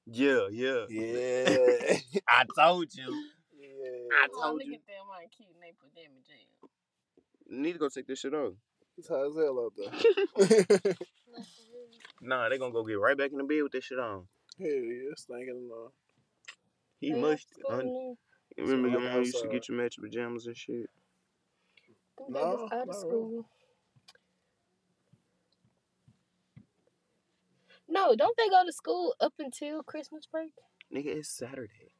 [0.06, 0.84] Yeah, yeah.
[0.90, 1.96] Yeah.
[2.28, 3.10] I told you.
[3.58, 4.08] yeah.
[4.22, 4.74] I told look you.
[4.74, 6.68] at them on cute they put them in jail.
[7.48, 8.52] Need to go take this shit off.
[8.96, 10.94] It's hot as hell out there.
[12.20, 14.26] Nah, they gonna go get right back in the bed with this shit on.
[14.58, 15.88] Hell yeah, it's thinking uh
[17.00, 17.46] He They must.
[17.70, 17.92] Un-
[18.56, 20.88] remember So your I'm mom used to get you matching pajamas and shit.
[22.18, 22.24] now.
[22.26, 22.98] Them No, babies out not of really.
[23.00, 23.46] school.
[27.88, 30.52] No, don't they go to school up until Christmas break?
[30.94, 31.92] Nigga, it's Saturday.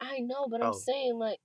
[0.00, 0.78] I know, but I'm Oh.
[0.78, 1.38] saying like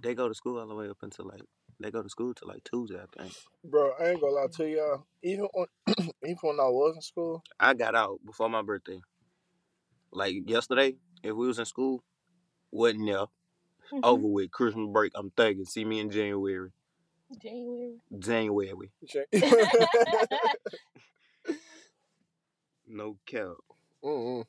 [0.00, 1.42] They go to school all the way up until like
[1.80, 3.32] they go to school till like Tuesday, I think.
[3.64, 5.06] Bro, I ain't gonna lie to y'all.
[5.22, 5.66] Even when
[6.24, 9.00] even when I was in school, I got out before my birthday.
[10.12, 12.02] Like yesterday, if we was in school,
[12.70, 13.26] wasn't there.
[13.92, 14.00] Mm-hmm.
[14.02, 15.12] Over with Christmas break.
[15.14, 15.64] I'm thinking.
[15.64, 16.70] See me in January.
[17.40, 17.96] January.
[18.18, 18.90] January.
[22.90, 23.52] No cap.
[24.02, 24.44] mm.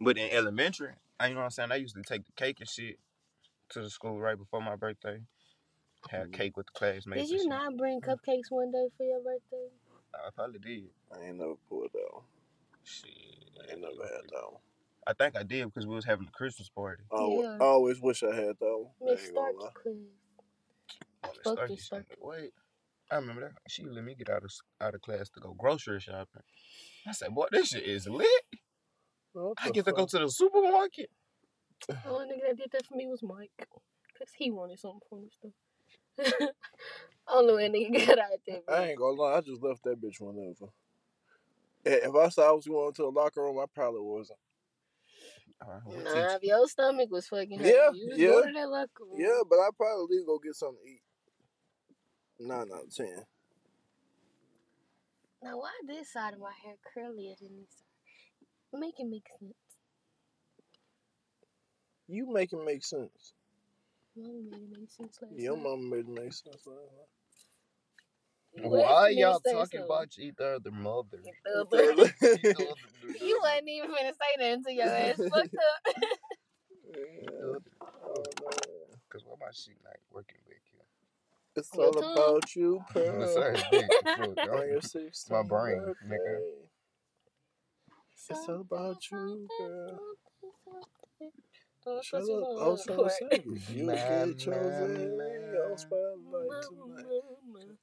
[0.00, 1.72] But in elementary, I you know what I'm saying.
[1.72, 2.98] I used to take the cake and shit
[3.70, 5.20] to the school right before my birthday.
[6.08, 6.30] Had mm-hmm.
[6.32, 7.22] cake with the classmates.
[7.22, 7.48] Did and you shit.
[7.48, 8.06] not bring mm.
[8.06, 9.66] cupcakes one day for your birthday?
[10.14, 10.84] I probably did.
[11.12, 12.22] I ain't never pulled that one.
[12.84, 13.10] Shit.
[13.60, 14.60] I ain't never had that one.
[15.06, 17.02] I think I did because we was having a Christmas party.
[17.10, 17.56] I, Yeah.
[17.60, 18.90] I always wish I had that one.
[19.02, 19.96] Miss ain't gonna Starkey quiz.
[21.24, 22.14] Oh, Starkey Starkey.
[22.20, 22.52] Wait.
[23.10, 23.52] I remember that.
[23.68, 24.50] She let me get out of
[24.80, 26.42] out of class to go grocery shopping.
[27.06, 28.28] I said, boy, this shit is lit.
[29.34, 31.10] I the get to go to the supermarket.
[31.86, 33.50] The only nigga that did that for me was Mike.
[34.12, 36.50] Because he wanted something from the stuff.
[37.28, 38.60] Only way nigga got out there.
[38.68, 40.72] I ain't gonna lie, I just left that bitch whenever.
[41.86, 44.38] Eh, If I saw I was going to the locker room, I probably wasn't.
[45.62, 48.28] All right, we'll Nah, if your stomach was fucking hurting, Yeah, you was yeah.
[48.28, 49.20] going to that locker room.
[49.20, 51.02] Yeah, but I probably leave go get something to eat.
[52.40, 53.24] Nine out of ten.
[55.42, 58.80] Now, why this side of my hair curlier than this side?
[58.80, 59.54] Make it make sense.
[62.08, 63.34] You make it make sense.
[64.16, 65.62] Mama made it make sense last Your night.
[65.64, 66.66] mama made it make sense.
[66.66, 67.08] last night.
[68.64, 69.80] Why me y'all talking something.
[69.84, 71.18] about each other mother?
[73.20, 75.94] You wasn't even finna say that until your ass fucked up.
[76.94, 77.58] Yeah.
[77.82, 78.98] Oh, man.
[79.10, 80.80] Cause why my shit not working back here?
[81.56, 82.12] It's Your all tongue.
[82.12, 83.26] about you, I'm Pearl.
[83.34, 83.90] sorry, big.
[84.18, 86.06] On your 16th My brain, birthday.
[86.16, 86.40] nigga.
[88.30, 89.98] It's all about you, girl.
[91.88, 92.48] Don't Shut touch up.
[92.60, 93.42] I was trying to say,
[93.74, 95.52] you get chosen na, in na.
[95.52, 97.76] your spotlight tonight.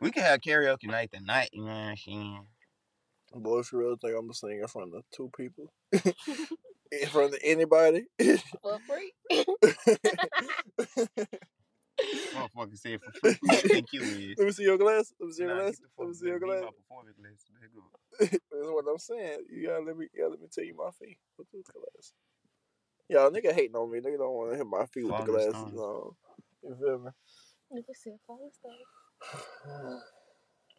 [0.00, 2.46] We can have karaoke night tonight, you know what I'm saying?
[3.34, 7.34] Boy, if you really think I'm gonna sing in front of two people, in front
[7.34, 8.06] of anybody,
[8.62, 9.12] For free.
[12.34, 13.38] Motherfucker said for free.
[13.40, 14.38] Who you think you is?
[14.38, 15.12] Let me see your glass.
[15.20, 15.70] Let me see your Nah, glass.
[15.70, 16.48] get the Let me see your back.
[16.48, 16.64] Leave glass.
[16.64, 18.30] my performance glasses back up.
[18.50, 19.38] That's what I'm saying.
[19.50, 20.06] You gotta let me.
[20.12, 21.16] You gotta let me tell you my fee.
[21.36, 22.12] What's with the glass?
[23.08, 24.00] Y'all nigga hating on me.
[24.00, 25.78] Nigga don't want to hit my feet with the Falling glasses Stone.
[25.78, 26.12] on.
[26.62, 27.10] You feel me?
[27.72, 30.02] Nigga said follow stuff.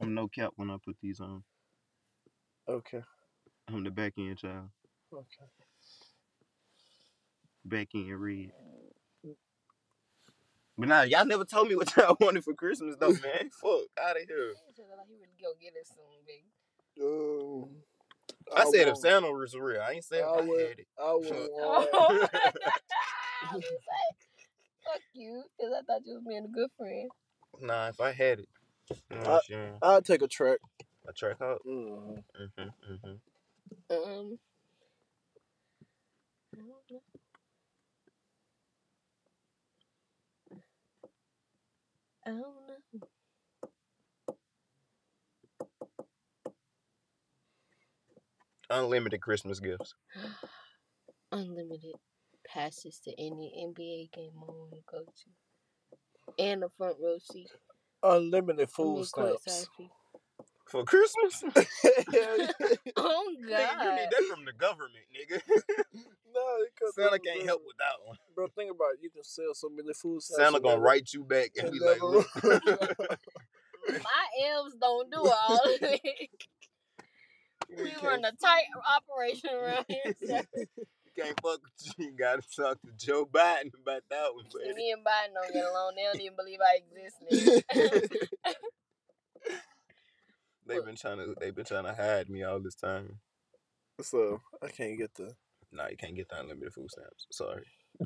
[0.02, 1.44] I'm no cap when I put these on.
[2.68, 3.02] Okay.
[3.70, 4.70] I'm the back end child.
[5.14, 5.46] Okay.
[7.66, 8.52] Back end red.
[10.78, 13.50] But nah, y'all never told me what y'all wanted for Christmas though, man.
[13.62, 14.54] Fuck out of here.
[14.68, 16.44] He said like he really go get us soon, big.
[17.02, 17.70] Um,
[18.56, 19.82] I, said if want- Santa was real.
[19.82, 20.88] I ain't said if I I, would- had it.
[21.00, 21.88] I would Oh.
[21.92, 22.32] want.
[23.56, 23.68] you say,
[24.84, 27.10] fuck you, because I thought you was being a good friend.
[27.60, 28.50] Nah, if I had it.
[29.12, 29.78] You know I- I'm saying?
[29.82, 30.60] I'll take a track.
[31.08, 31.62] A track out.
[31.68, 32.20] Mm-hmm.
[32.44, 33.14] Mm-hmm, mm-hmm.
[33.94, 34.40] Um,
[36.56, 37.02] I don't know.
[42.26, 43.08] I don't know.
[48.70, 49.94] Unlimited Christmas gifts.
[51.32, 51.96] Unlimited
[52.46, 57.50] passes to any NBA game I want to go to, and a front row seat.
[58.04, 59.68] Unlimited food stamps.
[60.68, 61.44] For Christmas?
[62.98, 63.84] Oh Nigga, God!
[63.84, 65.42] you need that from the government, nigga.
[66.34, 66.44] no,
[66.74, 68.18] because Santa can't help with that one.
[68.36, 69.00] Bro, think about it.
[69.02, 70.44] You can sell so many food stamps.
[70.44, 72.28] Santa gonna write you back and and be like, look.
[73.90, 76.30] My elves don't do all of it.
[77.70, 78.66] We run a tight
[78.96, 80.16] operation around here.
[80.28, 80.42] So.
[81.18, 82.06] You can't fuck with you.
[82.06, 84.74] You gotta talk to Joe Biden about that one, buddy.
[84.76, 85.94] me and Biden don't get along.
[85.96, 87.64] They don't even believe I exist.
[87.74, 88.54] Nigga.
[90.68, 93.20] they've been trying to they've been trying to hide me all this time.
[94.02, 95.34] so I can't get the.
[95.72, 97.26] Nah, you can't get the unlimited food stamps.
[97.32, 97.66] Sorry.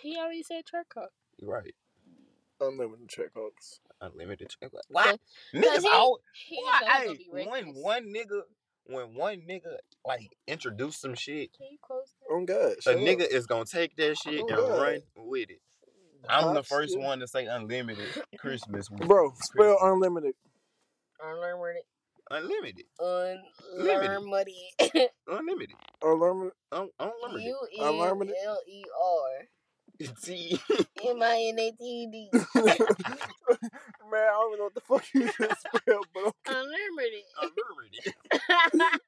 [0.00, 1.08] he already said truck car.
[1.38, 1.74] You're right.
[2.60, 3.80] Unlimited checkups.
[4.00, 4.70] Unlimited check.
[4.72, 5.04] Cause- What?
[5.06, 5.18] cause
[5.54, 7.76] Niggas he- all He Why, ain't hey, be when reckless.
[7.76, 8.40] one nigga
[8.88, 12.34] when one nigga like introduce some shit, Can you close that?
[12.34, 12.74] On God.
[12.86, 13.30] a nigga up.
[13.32, 14.82] is gonna take that shit Oh, and God.
[14.82, 15.60] run with it.
[16.28, 17.04] I'm the first yeah.
[17.06, 18.06] one to say unlimited
[18.38, 18.90] Christmas.
[18.90, 19.92] with Bro, spell Christmas.
[19.92, 20.34] unlimited.
[21.22, 21.82] Unlimited.
[22.30, 24.16] unlimited, Unlimited.
[25.28, 26.52] unlimited, Unlimited.
[26.72, 27.42] Un- unlimited.
[27.44, 28.34] U N Unlimited?
[28.44, 29.46] L E R
[30.18, 30.60] See,
[31.04, 32.30] M I N A T D.
[32.34, 36.32] Man, I don't even know what the fuck you just spelled, but okay.
[36.48, 37.24] Unlimited.
[37.42, 39.00] unlimited.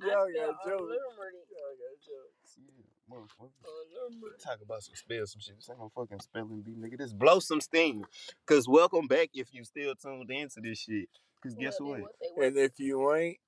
[0.00, 0.82] Y'all I got spelled jokes.
[0.82, 1.46] Unlimited.
[1.50, 2.58] Y'all got jokes.
[2.58, 3.50] Yeah, motherfucker.
[4.06, 4.40] Unlimited.
[4.44, 5.56] Talk about some spell some shit.
[5.56, 6.98] This ain't no fucking spelling bee, nigga.
[6.98, 8.04] Just blow some steam.
[8.46, 11.08] Cause welcome back if you still tuned into this shit.
[11.42, 11.96] Cause guess What what?
[11.96, 13.38] they- what they- And if you ain't,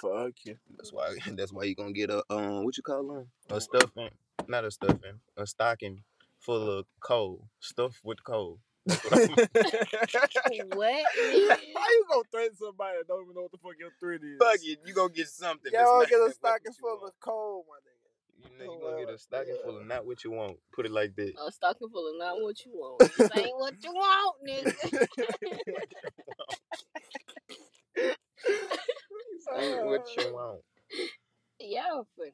[0.00, 0.56] fuck you.
[0.76, 1.16] That's why.
[1.32, 2.64] That's why you gonna get a um.
[2.64, 3.26] What you call them?
[3.50, 4.10] A stuffing,
[4.48, 6.02] not a stuffing, a stocking
[6.38, 7.48] full of coal.
[7.60, 8.60] Stuff with coal.
[8.86, 9.48] That's what I'm.
[10.76, 11.04] What?
[11.16, 14.38] How you gonna threaten somebody that don't even know what the fuck your threat is?
[14.38, 15.72] Fuck it, you gonna get something.
[15.72, 17.08] that's Y'all not get a stocking full want.
[17.14, 17.92] of coal, my nigga.
[18.38, 19.62] You know you gonna get a stocking Yeah.
[19.64, 20.58] full of not what you want.
[20.72, 21.32] Put it like that.
[21.46, 23.00] A stocking full of not what you want.
[23.18, 24.72] This ain't what you want, nigga.
[29.58, 30.60] Ain't what you want.
[31.60, 32.32] Y'all funny.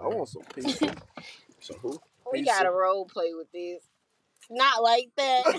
[0.00, 0.94] I want some pizza.
[1.60, 1.98] So who?
[2.32, 2.52] We Pizza.
[2.52, 3.82] gotta role play with this.
[4.50, 5.42] Not like that.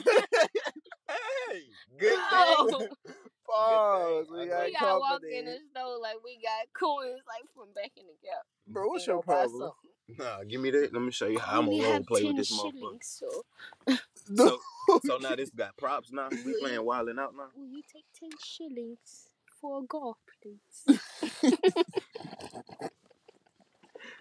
[1.09, 1.61] hey,
[1.99, 2.67] good No.
[2.69, 2.87] thing.
[3.49, 4.27] Pause.
[4.27, 4.39] thing.
[4.39, 7.73] We I got we got walk in the store like we got coins like from
[7.73, 8.45] back in the gap.
[8.67, 9.59] Bro, what's We your problem?
[9.61, 10.17] something.
[10.17, 10.93] Nah, give me that.
[10.93, 12.97] Let me show you how I'm gonna role play with this motherfucker.
[13.01, 13.43] so
[14.35, 14.57] So,
[15.05, 16.29] so now this got props now.
[16.45, 17.47] We playing wilding out now.
[17.55, 19.27] will you take ten shillings
[19.61, 20.97] for a golf, please?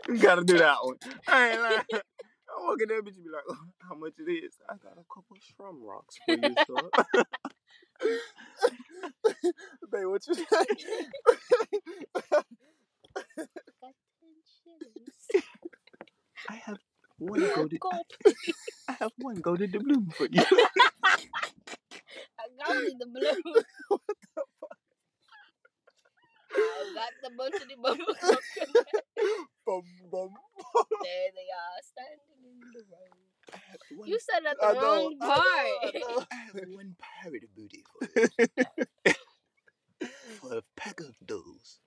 [0.09, 0.97] You gotta do that one.
[1.29, 1.81] I ain't lying.
[1.93, 3.57] I walk in there, bitch, you be like, oh,
[3.89, 4.55] how much it is?
[4.69, 6.91] I got a couple strum rocks for you, sir.
[9.93, 10.45] Babe, what you say?
[12.31, 12.47] got
[14.21, 14.35] ten
[14.65, 15.45] shillings.
[16.49, 16.79] I have
[17.19, 17.81] one a golded.
[18.89, 20.43] I have one golded doubloon for you.
[22.39, 23.63] I got me the blue.
[26.57, 28.37] I got the bunch of the bubble gum.
[29.67, 30.31] bum, bum.
[31.03, 33.27] There they are, standing in the road.
[33.53, 33.59] I
[33.97, 35.47] one, You said that I the know, wrong I know, part.
[35.47, 36.25] I know.
[36.33, 38.29] I have one parrot booty for you.
[40.41, 41.79] for a pack of those.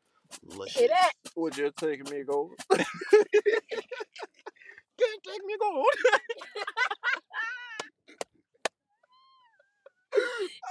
[0.44, 0.78] Luscious.
[0.78, 1.12] Hear that?
[1.36, 2.52] Would you take me gold?
[2.70, 2.86] Can't
[5.26, 5.86] take me gold.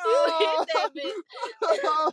[0.04, 0.90] You hit that oh.
[0.94, 1.22] bitch.
[1.62, 2.12] Oh,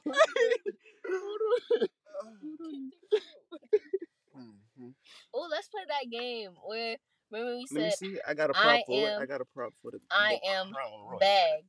[4.35, 4.93] Mhm.
[5.33, 6.97] Oh, let's play that game where
[7.31, 8.19] remember we Let me said see.
[8.27, 9.13] I got a prop I for it.
[9.19, 9.99] I got a prop for the.
[10.11, 11.63] I the am Crown bag.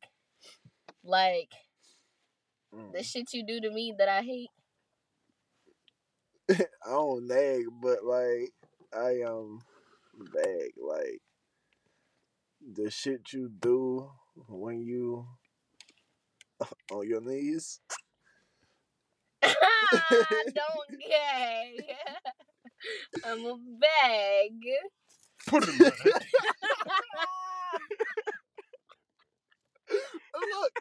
[1.04, 1.52] Like
[2.74, 2.92] Mm.
[2.92, 4.50] the shit you do to me that I hate.
[6.50, 8.52] I don't nag, but like
[8.92, 9.60] I am
[10.32, 10.72] bag.
[10.76, 11.20] Like
[12.74, 14.10] the shit you do
[14.48, 15.26] when you
[16.92, 17.80] on your knees.
[20.10, 21.84] Don't gag.
[23.24, 24.52] I'm a bag.
[25.46, 25.92] Put it in there.
[30.36, 30.72] Look,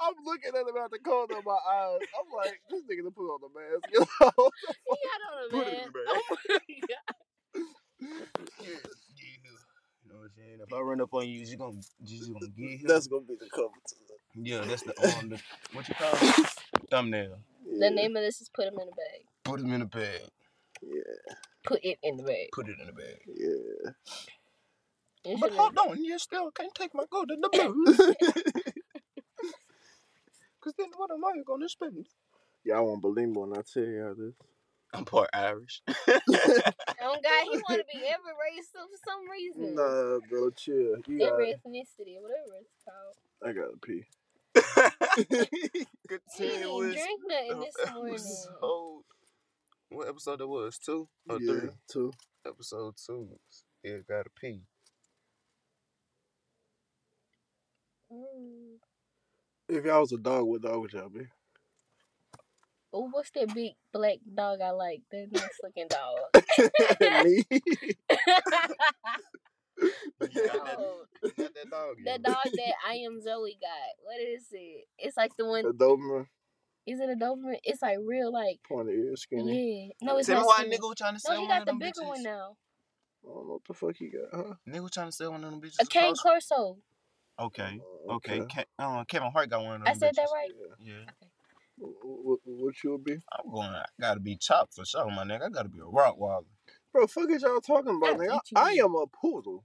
[0.00, 2.00] I'm looking at him out the corner of my eyes.
[2.18, 3.84] I'm like, this nigga done put on the mask.
[3.92, 4.06] You know?
[4.18, 6.06] He got on a Put it in the bag.
[6.08, 6.60] Oh my god.
[6.68, 7.04] Yeah.
[8.00, 8.08] You
[10.08, 10.58] know what I'm saying?
[10.66, 12.86] If I run up on you, you gonna you just gonna get him.
[12.86, 13.94] That's gonna be the cover to
[14.36, 15.40] yeah, that's the on the
[15.72, 16.46] what you call it?
[16.90, 17.38] Thumbnail.
[17.78, 19.26] The name of this is put him in a bag.
[19.44, 20.20] Put him in a bag.
[20.82, 21.02] Yeah,
[21.64, 22.48] Put it in the bag.
[22.52, 23.20] Put it in the bag.
[23.26, 23.90] yeah.
[25.24, 27.72] You But should've- hold on, you still can't take my gold in the bag.
[30.60, 32.06] Cause then what am I gonna spend?
[32.64, 34.34] Y'all won't believe me when I tell y'all this.
[34.92, 35.82] I'm part Irish.
[37.06, 39.74] Oh God, he want to be every race for some reason.
[39.74, 40.96] Nah, bro, chill.
[41.06, 43.16] You got, Every ethnicity, whatever it's called.
[43.44, 44.04] I gotta pee.
[46.08, 48.14] Good He didn't drink nothing this morning.
[48.14, 49.02] episode.
[49.90, 50.78] What episode it was?
[50.78, 51.68] Two or yeah, three?
[51.90, 52.12] Two.
[52.46, 53.28] Episode two.
[53.82, 54.62] Yeah, gotta pee.
[58.12, 58.78] Mm.
[59.68, 61.26] If y'all was a dog, what dog would y'all be?
[62.92, 65.02] Oh, what's that big black dog I like?
[65.10, 67.24] That nice looking dog.
[67.24, 67.44] me.
[69.84, 71.96] You that, you got that dog.
[72.04, 73.94] that dog that I am Zoe got.
[74.02, 74.86] What is it?
[74.98, 75.64] It's like the one.
[75.66, 76.26] a Doberman,
[76.86, 77.56] Is it a Doberman?
[77.62, 79.92] It's like real, like pointy ear, skinny.
[80.00, 80.08] yeah.
[80.08, 82.02] No, it's Tell me why nigga was trying to sell No, he got the bigger
[82.02, 82.08] bitches.
[82.08, 82.56] one now.
[83.24, 84.54] I don't know what the fuck he got, huh?
[84.68, 85.80] Nigga was trying to sell one of them bitches.
[85.80, 86.78] A cane Corso.
[87.40, 88.40] Okay, Uh, okay.
[88.42, 89.88] Ke- uh, Kevin Hart got one of them.
[89.88, 90.50] I said that right.
[90.78, 90.94] Yeah.
[90.94, 91.04] Yeah,
[91.78, 93.14] What, what you would be?
[93.14, 93.66] I'm going.
[93.68, 95.46] I gotta be chopped for sure, my nigga.
[95.46, 96.44] I gotta be a Rottweiler.
[96.92, 98.40] Bro, fuck is y'all talking about, I'll nigga?
[98.54, 99.64] I, I am a poodle.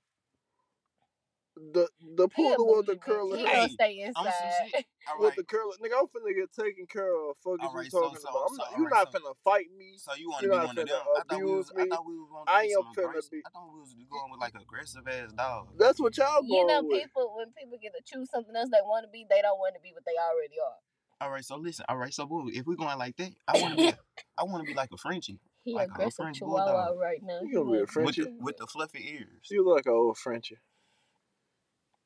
[1.59, 3.01] The the He a poodle with the bougie bitch.
[3.03, 3.55] curly He hair.
[3.55, 4.33] gonna stay I'm inside.
[4.71, 4.85] shit.
[5.11, 7.35] All With the curly nigga, I'm finna get taken care of.
[7.43, 8.47] Fuck is you Alright, so- talking so- about?
[8.49, 9.97] I'm so- not, you alright, not so- finna fight me.
[9.97, 10.87] So you want to You're be one of them?
[10.87, 11.69] I thought we was.
[11.69, 11.83] abuse me.
[11.83, 13.31] I thought we was going I to be am some finna aggressive.
[13.31, 15.67] be- I thought we was going with like aggressive ass dog.
[15.77, 17.01] That's what y'all going You know, with.
[17.03, 19.75] people when people get to choose something else they want to be, they don't want
[19.75, 20.79] to be what they already are.
[21.27, 21.83] All right, so listen.
[21.89, 23.93] All right, so boo, if we going like that, I want to be.
[24.39, 26.99] I want to be like a Frenchie He Like a aggressive French chihuahua bulldog.
[27.03, 27.41] right now.
[27.43, 29.43] You gonna be a want- with the, with the fluffy ears.
[29.51, 30.55] You look like an old Frenchie.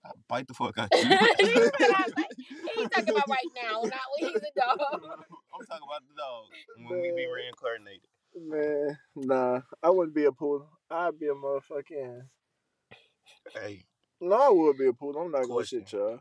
[0.05, 1.09] I bite the fuck out he you.
[1.09, 4.79] ain't talking about right now, not when he's a dog.
[5.53, 6.45] I'm talking about the dog
[6.87, 7.35] when we be Man.
[7.35, 8.01] reincarnated.
[8.35, 10.69] Man, nah, I wouldn't be a poodle.
[10.89, 12.23] I'd be a motherfucking.
[13.53, 13.85] Hey,
[14.19, 15.21] No, I would be a poodle.
[15.21, 16.19] I'm not gonna shit y'all.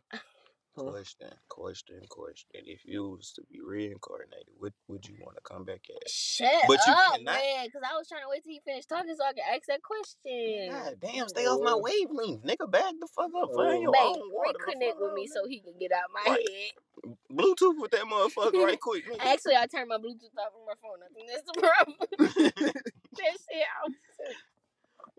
[0.74, 0.84] Huh?
[0.90, 2.62] question, question, question.
[2.64, 6.10] If you was to be reincarnated, what would you want to come back as?
[6.10, 8.88] Shut But you up, cannot- man, because I was trying to wait till you finished
[8.88, 10.70] talking so I could ask that question.
[10.72, 12.70] God damn, stay off my wavelength, nigga.
[12.70, 13.50] Bag the fuck up.
[13.54, 14.52] Find your Babe, own water.
[14.58, 16.48] the reconnect with me so he can get out my Right.
[16.48, 17.16] head.
[17.30, 19.04] Bluetooth with that motherfucker right quick.
[19.20, 21.02] Actually, I turned my Bluetooth off on my phone.
[21.04, 22.72] I think that's the problem.
[23.12, 23.92] that shit out.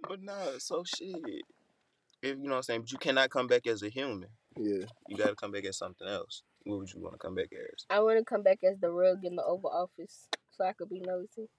[0.07, 1.43] but nah, so shit.
[2.23, 4.29] If you know what I'm saying, but you cannot come back as a human.
[4.57, 4.85] Yeah.
[5.07, 6.43] You got to come back as something else.
[6.63, 7.85] What would you want to come back as?
[7.89, 10.89] I want to come back as the rug in the Oval Office so I could
[10.89, 11.49] be nosy.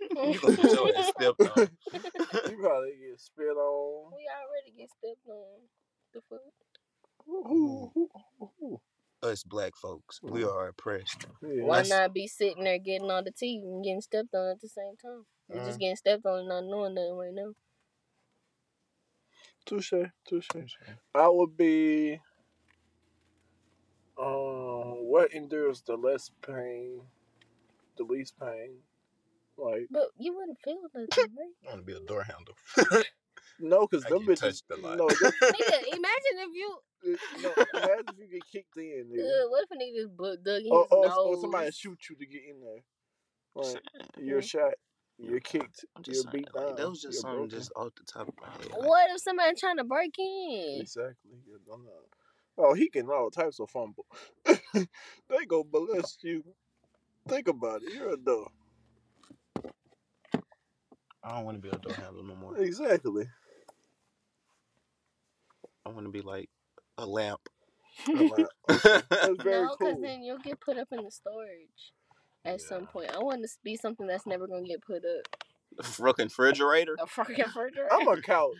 [0.00, 1.68] you gonna get your ass stepped on.
[2.50, 4.12] You probably get spit on.
[4.12, 5.60] We already get stepped on.
[6.12, 6.40] The fuck?
[7.26, 8.80] Who?
[9.22, 11.26] Us black folks, we are oppressed.
[11.42, 11.62] Yeah.
[11.64, 14.60] Why That's- not be sitting there getting all the tea and getting stepped on at
[14.60, 15.24] the same time?
[15.48, 15.66] We're Mm.
[15.66, 17.52] just getting stepped on and not knowing nothing right now.
[19.66, 19.92] Touche,
[20.28, 20.48] touche.
[21.14, 22.20] I would be.
[24.18, 27.00] Um, what endures the less pain,
[27.96, 28.76] the least pain?
[29.56, 31.48] Like But you wouldn't feel nothing, right?
[31.64, 32.54] I want to be a door handle.
[33.58, 34.40] no, because I them get bitches.
[34.40, 34.98] touched a lot.
[34.98, 36.78] No, them, Nigga, imagine if you.
[37.42, 39.06] no, imagine if you get kicked in.
[39.12, 39.20] Nigga.
[39.44, 41.16] Uh, what if a nigga just bu- dug in his Or, or, nose?
[41.26, 42.82] or somebody shoot you to get in there.
[43.56, 43.82] Like
[44.18, 44.74] you're shot,
[45.18, 46.66] you're kicked, I'm you're just saying, beat down.
[46.66, 47.58] like, that was just you're something broken.
[47.58, 48.70] just off the top of my head.
[48.72, 50.78] Like, What if somebody trying to break in?
[50.80, 51.32] Exactly.
[51.46, 51.90] You don't know.
[52.58, 54.06] Oh, he getting all types of fumble.
[54.74, 56.44] they go molest you.
[57.28, 57.94] Think about it.
[57.94, 58.50] You're a dog.
[61.22, 62.56] I don't want to be a door handler no more.
[62.58, 63.26] Exactly.
[65.86, 66.50] I want to be like
[66.98, 67.40] a lamp.
[68.08, 70.00] I'm like, That's very no, because cool.
[70.02, 71.92] then you'll get put up in the storage
[72.44, 73.10] at some point.
[73.14, 75.44] I want to be something that's never gonna get put up.
[75.84, 76.96] Fucking refrigerator.
[77.00, 77.88] A fucking refrigerator.
[77.92, 78.54] I'm a couch.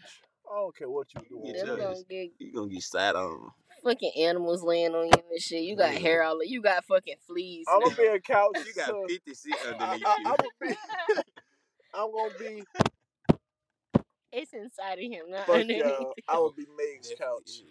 [0.51, 1.43] I don't care what you do.
[1.45, 3.51] Get Never your gonna get You gonna get sat on.
[3.83, 5.63] fucking animals laying on you and shit.
[5.63, 5.99] You got Yeah.
[6.01, 6.35] hair all.
[6.35, 6.45] Over.
[6.45, 7.65] You got fucking fleas.
[7.69, 7.87] I'm now.
[7.87, 8.57] gonna be a couch.
[8.67, 10.27] You got so 50 seat I, underneath I, you.
[10.27, 10.77] I'm gonna be.
[11.95, 12.65] I'm gonna be.
[14.37, 15.85] It's inside of him, not Fuck underneath.
[15.85, 16.13] y'all.
[16.29, 17.63] I would be Meg's Definitely couch.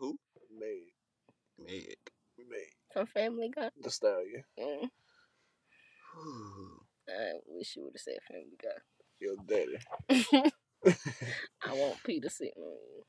[0.00, 0.18] Who?
[0.58, 0.92] Meg.
[1.56, 1.96] Meg.
[2.36, 2.72] Meg.
[2.92, 3.70] From Family Guy.
[3.80, 4.42] The stallion.
[4.58, 4.88] Mm.
[7.08, 8.80] I wish you would have said Family Guy.
[9.20, 10.52] Your daddy.
[11.66, 13.04] I want Peter sitting on you.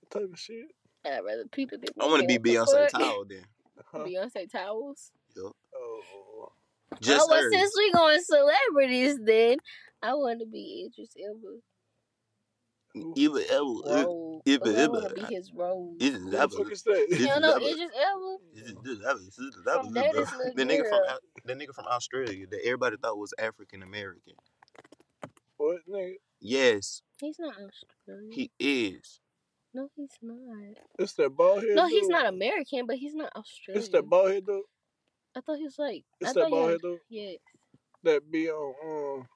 [0.00, 0.66] What type of shit?
[1.04, 3.00] I'd rather Peter than I want to be What the Beyonce fuck?
[3.00, 3.44] Towel then.
[3.92, 3.98] Huh?
[4.06, 5.12] Beyonce towels.
[5.36, 5.52] Yup.
[5.74, 6.52] Oh.
[7.00, 9.58] Just oh, well, since we going celebrities, then
[10.02, 11.58] I want to be Idris Elba.
[13.16, 14.04] Even ever.
[14.04, 14.42] Rogue.
[14.46, 15.96] if Oh, it ever- be his rogue.
[16.02, 16.48] It is Who ever.
[16.56, 17.06] fuck is that?
[17.10, 18.38] This You is don't know ever- Idris Elba?
[19.82, 21.00] From Daddy's Little The nigga from
[21.44, 24.34] the nigga from Australia that everybody thought was African American.
[25.56, 26.14] What nigga?
[26.40, 28.32] Yes, He's not Australian.
[28.32, 29.20] he is.
[29.72, 30.76] no, he's not.
[30.98, 31.74] It's that bald head.
[31.74, 33.80] No, he's not American, but he's not Australian.
[33.82, 34.62] It's that bald head dude.
[35.34, 36.04] I thought he was like.
[36.20, 37.32] It's I that thought bald head dude Yeah.
[38.04, 39.20] that be on.
[39.20, 39.28] Um,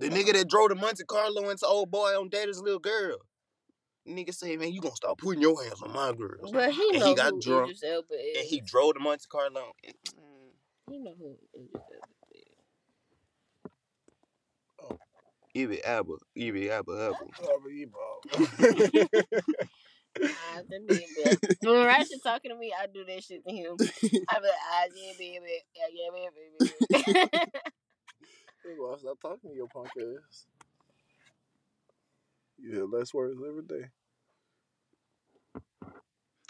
[0.00, 3.18] The nigga that drove to Monte Carlo into old boy on Daddy's little girl.
[4.08, 6.50] Nigga say, man, you gonna stop putting your hands on my girls.
[6.50, 8.38] But he And know he got who drunk, Elba is.
[8.38, 9.72] And he drove to Monte Carlo.
[10.88, 12.32] He know who Idris Elba
[14.94, 15.68] is.
[15.68, 17.26] Ibby Abba, Ibby Abba Abba.
[17.46, 18.24] Robert bald.
[20.18, 21.06] I have to be.
[21.60, 23.76] When Ratchet talking to me, I do that shit to him.
[23.78, 26.30] I be like, ah, yeah, baby, yeah, yeah,
[26.88, 27.52] baby,
[28.70, 28.80] baby.
[28.80, 30.46] Well, stop talking to your punk ass.
[32.58, 33.88] You hear less words every day.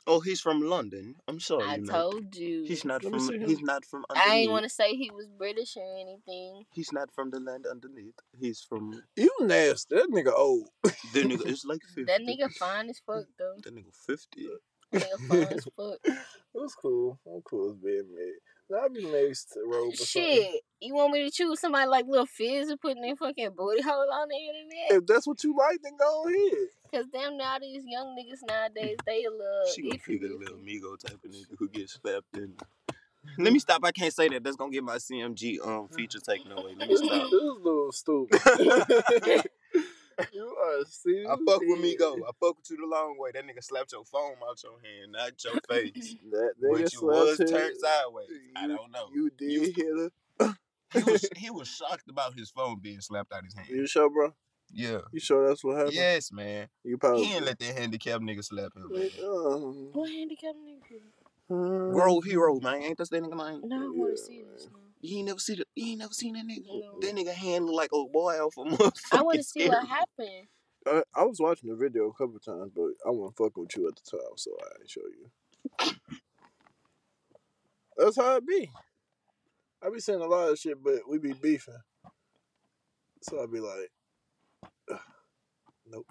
[0.07, 1.15] Oh, he's from London.
[1.29, 1.93] I'm sorry, I you know.
[1.93, 2.65] told you.
[2.67, 3.29] He's not Let me from.
[3.29, 3.49] see him.
[3.49, 4.05] He's not from.
[4.11, 4.51] I ain't underneath.
[4.51, 6.65] want to say he was British or anything.
[6.73, 8.15] He's not from the land underneath.
[8.37, 9.03] He's from.
[9.15, 9.95] You nasty.
[9.95, 10.69] That nigga old.
[10.83, 12.05] That nigga is like fifty.
[12.05, 13.55] That nigga fine as fuck though.
[13.63, 14.49] That nigga fifty.
[14.93, 15.99] That nigga fine as fuck.
[16.55, 17.19] That's cool.
[17.27, 18.41] I'm cool as being made.
[18.71, 20.23] Now I'll be next to robe or something.
[20.33, 23.83] Shit, you want me to choose somebody like Lil Fizz who putting their fucking booty
[23.83, 25.03] hole on the internet?
[25.03, 26.69] If that's what you like, then go ahead.
[26.93, 29.69] Cause damn, now these young niggas nowadays they love.
[29.75, 30.65] She gonna iffy pick a little it.
[30.67, 32.55] Migo type of nigga who gets slapped in.
[33.39, 33.83] Let me stop.
[33.85, 34.43] I can't say that.
[34.43, 36.75] That's gonna get my CMG um feature taken away.
[36.77, 37.31] Let me This, stop.
[37.31, 38.41] this little stupid.
[40.33, 41.29] you are serious.
[41.31, 42.15] I fuck with me go.
[42.17, 43.31] I fuck with you the long way.
[43.35, 46.17] That nigga slapped your phone out your hand, not your face.
[46.31, 47.79] That nigga but nigga you was slapped turned him.
[47.81, 48.29] sideways.
[48.57, 49.09] I don't know.
[49.13, 50.11] You did You- hit her.
[50.93, 53.69] He was he was shocked about his phone being slapped out his hand.
[53.69, 54.35] You sure, bro?
[54.73, 55.01] Yeah.
[55.13, 55.95] You sure that's what happened?
[55.95, 56.69] Yes, man.
[56.85, 57.25] You probably.
[57.25, 58.89] He ain't let that handicapped nigga slap him.
[58.91, 59.11] Man.
[59.23, 61.01] Um, What handicap nigga?
[61.93, 62.83] Grove hero, man.
[62.83, 63.63] Ain't that that nigga name?
[63.69, 64.79] No, I want to see this now.
[65.01, 66.67] You ain't never see the, you ain't never seen that nigga.
[66.67, 67.01] No.
[67.01, 69.79] That nigga hand look like old boy off a motherfucking I want to see what
[69.79, 69.87] scary.
[69.87, 70.49] happened.
[70.87, 73.89] I, I was watching the video a couple times, but I wasn't fucking with you
[73.89, 75.95] at the time, so I ain't show you.
[77.97, 78.71] That's how it be.
[79.83, 81.75] I be saying a lot of shit, but we be beefing.
[83.23, 83.91] So I be like,
[85.87, 86.07] nope.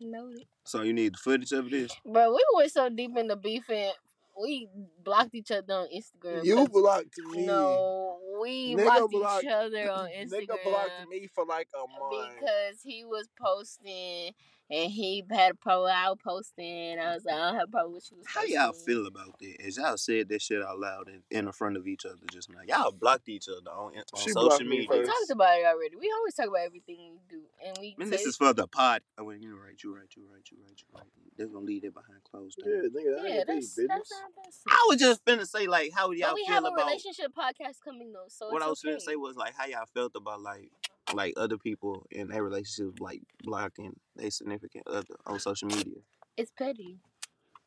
[0.00, 0.44] Noted.
[0.64, 1.90] So you need the footage of this?
[2.04, 3.92] Bro, we went so deep into beefing.
[4.40, 4.68] We
[5.02, 6.44] blocked each other on Instagram.
[6.44, 7.46] You blocked me.
[7.46, 10.46] No, we Nigga blocked blocked- each other on Instagram.
[10.46, 12.34] Nigga blocked me for like a month.
[12.38, 14.32] because he was posting
[14.70, 15.92] and he had a problem.
[15.94, 16.98] I was posting.
[16.98, 18.18] I was like, I don't have a problem with you.
[18.26, 19.56] How y'all feel about that?
[19.64, 22.58] As y'all said that shit out loud in, in front of each other just now.
[22.66, 24.88] Y'all blocked each other on, on She social blocked me media.
[24.90, 25.10] We first.
[25.10, 25.96] talked about it already.
[25.96, 27.94] We always talk about everything we do, and we.
[27.98, 29.02] Man, say- this is for the pod.
[29.18, 31.06] Oh, well, you're right, you're right, you're right, you're right, you're right.
[31.36, 34.62] They're gonna leave it behind closed Yeah, nigga, that yeah, ain't that's their that's business.
[34.70, 37.32] I was just finna say, like, how y'all But we feel have a about relationship
[37.38, 38.94] podcast coming though, so what it's I was okay.
[38.96, 40.70] finna say was like how y'all felt about like
[41.14, 46.00] like other people in their relationships like blocking their significant other on social media.
[46.36, 46.98] It's petty.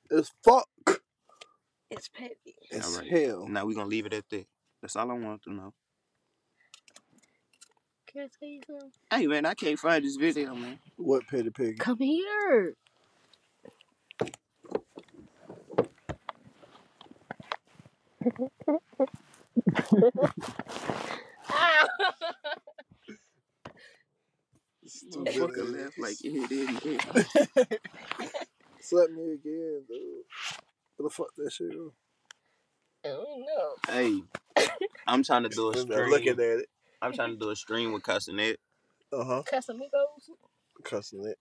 [0.09, 0.67] It's fuck.
[1.89, 2.55] It's petty.
[2.71, 3.09] It's Alright.
[3.09, 3.47] hell.
[3.47, 4.45] Now we're gonna leave it at that.
[4.81, 5.73] That's all I want to know.
[8.07, 8.91] Can I tell you something?
[9.11, 10.79] Hey man, I can't find this video, man.
[10.97, 11.79] What petty pig?
[11.79, 12.75] Come here.
[24.99, 25.81] Stupid Fucking ass.
[25.81, 27.79] laugh like you didn't get.
[28.81, 30.23] Slap me again, dude.
[30.97, 31.93] What the fuck that shit go?
[33.05, 33.75] I don't know.
[33.87, 34.21] Hey,
[35.07, 36.09] I'm trying to do a I'm stream.
[36.09, 36.69] looking at it.
[37.01, 38.55] I'm trying to do a stream with Kai Cenat.
[39.13, 39.43] Uh huh.
[39.51, 40.29] Casamigos.
[40.83, 41.37] Cussing it.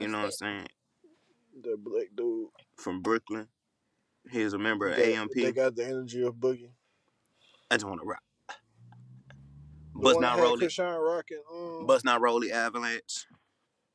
[0.00, 0.66] You know what I'm saying?
[1.62, 2.48] That black dude.
[2.76, 3.48] From Brooklyn.
[4.30, 5.32] He's a member of They- AMP.
[5.34, 6.70] They got the energy of Boogie.
[7.70, 8.22] I just want to rock.
[10.00, 10.68] The Bust not that had rolling.
[10.68, 11.40] Chrisean Rock and
[11.80, 13.26] um, Bust not rolling avalanche.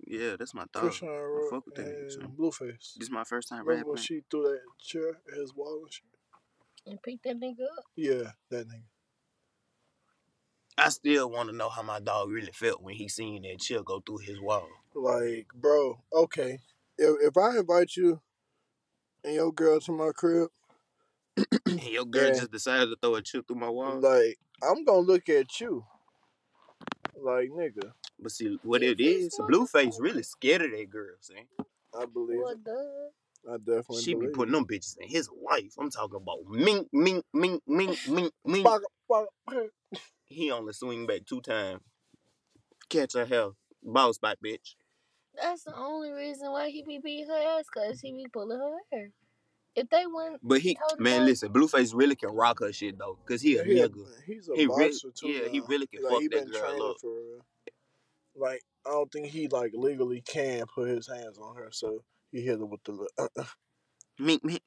[0.05, 0.83] Yeah, that's my thought.
[0.83, 2.37] Chrisean Rock fuck with that nigga, and.
[2.37, 2.93] Blueface.
[2.95, 4.03] This is my first time Remember when rapping.
[4.03, 6.03] she threw that chair at his wall and shit?
[6.87, 7.85] And pick that nigga up.
[7.95, 8.83] Yeah, that nigga.
[10.77, 13.81] I still want to know how my dog really felt when he seen that chill
[13.81, 14.67] go through his wall.
[14.93, 16.59] Like, bro, okay.
[16.97, 18.21] If, if I invite you
[19.23, 20.49] and your girl to my crib,
[21.65, 22.39] And your girl Yeah.
[22.39, 23.99] just decided to throw a chill through my wall.
[24.01, 25.85] like, I'm gonna look at you.
[27.21, 31.35] Like, nigga, But see, what it is, Blueface really scared of that girl, see?
[31.97, 32.65] I believe What it.
[32.65, 33.09] the?
[33.51, 34.57] I definitely She be putting it.
[34.57, 35.73] them bitches in his life.
[35.79, 38.65] I'm talking about mink, mink, mink, mink, mink, mink.
[38.67, 39.27] Fuck, fuck.
[40.25, 41.81] He only swing back two times.
[42.89, 43.55] Catch her hell.
[43.83, 44.75] Ball spot, bitch.
[45.41, 48.77] That's the only reason why he be beating her ass, cause he be pulling her
[48.91, 49.09] hair.
[49.75, 51.25] If they wouldn't, But he, man, her.
[51.25, 53.17] listen, Blueface really can rock her shit, though.
[53.25, 54.05] Because he a He a, nigga.
[54.25, 55.27] he's a He boxer really- too.
[55.27, 56.97] yeah, he really can like, fuck he that girl up.
[57.01, 57.45] for real.
[58.35, 62.41] Like, I don't think he like legally can put his hands on her, so he
[62.41, 62.91] hit her with the.
[62.93, 63.43] li- Uh,
[64.19, 64.61] Mink, mink.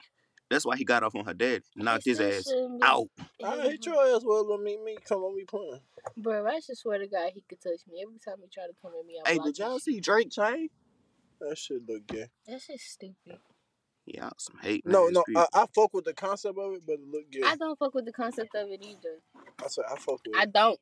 [0.51, 1.63] That's why he got off on her dad.
[1.77, 2.51] Knocked his ass
[2.83, 3.09] out.
[3.45, 4.97] I hit your ass with a little meet me.
[5.05, 5.81] Come on, me playing.
[6.17, 8.73] Bro, I just swear to God, he could touch me every time he try to
[8.83, 9.21] come at me.
[9.25, 10.01] I Hey, did y'all see.
[10.01, 10.69] Drake chain?
[11.41, 12.29] That shit look gay.
[12.47, 13.39] That's just stupid.
[14.15, 14.87] Yeah, some hate.
[14.87, 15.23] No, no.
[15.37, 17.45] I, I fuck with the concept of it, but it look good.
[17.45, 19.21] I don't fuck with the concept of it either.
[19.63, 20.53] I said I fuck with I it.
[20.53, 20.81] don't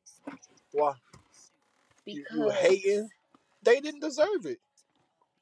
[0.71, 0.93] Why?
[2.05, 3.09] You, because you hating?
[3.63, 4.59] They didn't deserve it.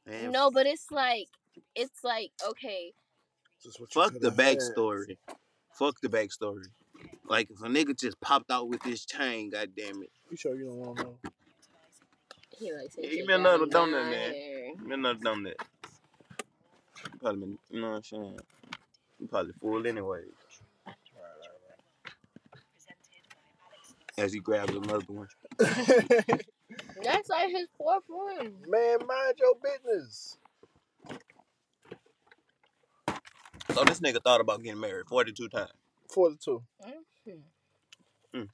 [0.07, 1.27] Man, No, but it's like
[1.75, 2.93] it's like okay,
[3.63, 4.57] Just what you Fuck the coulda had.
[4.59, 5.17] backstory.
[5.73, 6.65] Fuck the backstory.
[7.27, 10.11] Like if a nigga just popped out with this chain, goddamn it.
[10.31, 11.17] You sure you don't want to know?
[12.57, 13.11] he likes Yeah, it.
[13.11, 14.33] he take been down another donut, man.
[14.33, 14.71] hair.
[14.83, 15.57] Man, not done that.
[17.25, 18.39] You Probably been, you know what I'm saying?
[19.19, 20.21] You probably fool anyway.
[24.15, 25.27] As he grabs another one.
[25.57, 28.53] That's like his fourth one.
[28.67, 30.37] Man, mind your business.
[33.73, 35.71] So this nigga thought about getting married 42 times.
[36.13, 36.61] Forty-two.
[36.85, 38.39] Mm-hmm.
[38.39, 38.49] Mm.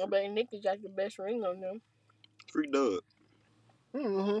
[0.00, 1.80] I bet Nicky got the best ring on them.
[2.52, 3.00] Free Doug.
[3.96, 4.38] Mm-hmm.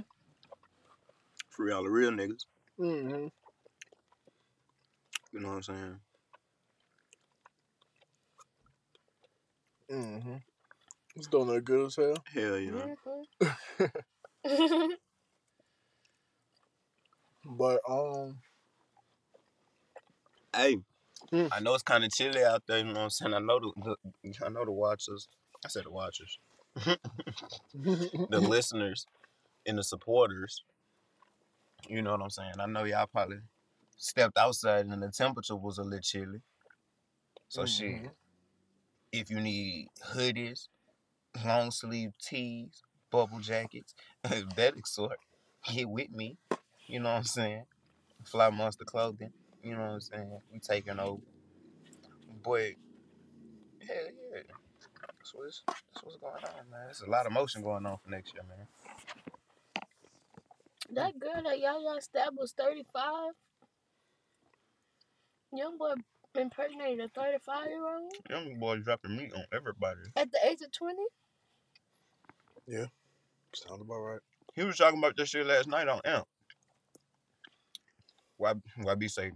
[1.50, 2.46] Free all the real niggas.
[2.78, 3.26] Mm-hmm.
[5.32, 6.00] You know what I'm saying?
[9.90, 10.36] Mm-hmm.
[11.16, 12.16] It's doing that good as hell.
[12.32, 12.86] Hell yeah.
[13.40, 13.92] Mhm.
[17.44, 18.40] But um,
[20.54, 20.76] Hey,
[21.32, 21.52] Mm.
[21.52, 22.78] I know it's kind of chilly out there.
[22.78, 23.34] You know what I'm saying?
[23.34, 25.28] I know the, the I know the watchers.
[25.64, 26.38] I said the watchers,
[28.28, 29.06] the listeners,
[29.66, 30.64] and the supporters.
[31.88, 32.54] You know what I'm saying?
[32.60, 33.38] I know y'all probably
[34.02, 36.42] stepped outside and the temperature was a little chilly.
[37.48, 38.04] So mm-hmm.
[38.04, 38.10] shit,
[39.12, 40.68] if you need hoodies,
[41.44, 45.18] long sleeve tees, bubble jackets, that sort,
[45.72, 46.36] get with me.
[46.88, 47.64] You know what I'm saying?
[48.24, 49.32] Fly Monster Clothing.
[49.62, 50.38] You know what I'm saying?
[50.52, 51.22] We taking over.
[52.42, 52.72] But
[53.86, 53.96] hell
[54.32, 54.42] yeah.
[55.18, 56.80] That's what's, that's what's going on, man.
[56.86, 58.66] There's a lot of motion going on for next year, man.
[60.90, 63.32] That girl that y'all established 35,
[65.54, 65.98] Youngblood
[66.34, 68.12] impersonated a 35 year old?
[68.30, 70.00] Youngblood dropping meat on everybody.
[70.16, 70.96] At the age of 20?
[72.66, 72.86] Yeah.
[73.54, 74.20] Sounds about right.
[74.54, 76.26] He was talking about this shit last night on Amp.
[78.36, 79.32] Why, why be say,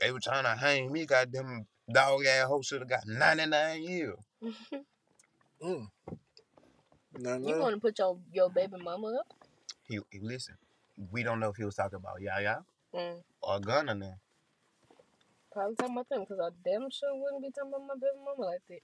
[0.00, 4.16] they were trying to hang me, goddamn dog ass hoe should have got 99 years.
[5.62, 5.86] mm.
[7.18, 9.34] You want to put your, your baby mama up?
[9.84, 10.54] He, he, Listen,
[11.10, 12.58] we don't know if he was talking about Yaya
[12.94, 13.22] mm.
[13.42, 14.14] or Gunna now.
[15.52, 18.50] Probably talking about them because I damn sure wouldn't be talking about my baby mama
[18.50, 18.80] like that.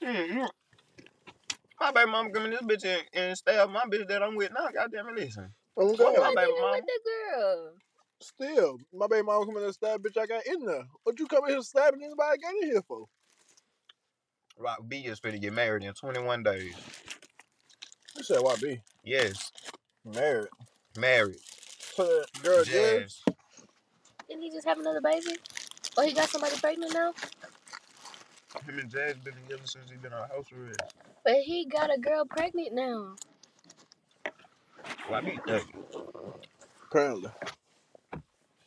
[0.00, 0.48] Shit, you-
[1.80, 4.52] My baby mama come in this bitch and, and stab my bitch that I'm with
[4.52, 4.68] now.
[4.74, 5.54] Goddamn it, listen.
[5.76, 6.18] Oh, Fuck God.
[6.18, 6.76] my Why baby did you mama.
[6.76, 7.00] with the
[7.36, 7.72] girl?
[8.22, 10.84] Still, my baby mama coming in and stab bitch I got in there.
[11.04, 13.06] What you coming here stabbing anybody I got in here for?
[14.58, 16.74] Rock B is finna get married in 21 days.
[18.16, 18.80] You said YB.
[19.04, 19.52] Yes,
[20.04, 20.48] Married.
[20.96, 21.40] married.
[21.96, 22.64] To that girl Jazz.
[22.64, 23.22] Jazz.
[24.28, 25.36] Didn't he just have another baby?
[25.96, 27.12] Or he got somebody pregnant now?
[28.66, 30.94] Him and Jazz been together since he been on house arrest.
[31.24, 33.16] But he got a girl pregnant now.
[35.08, 35.62] Why be thug?
[36.90, 37.30] Apparently.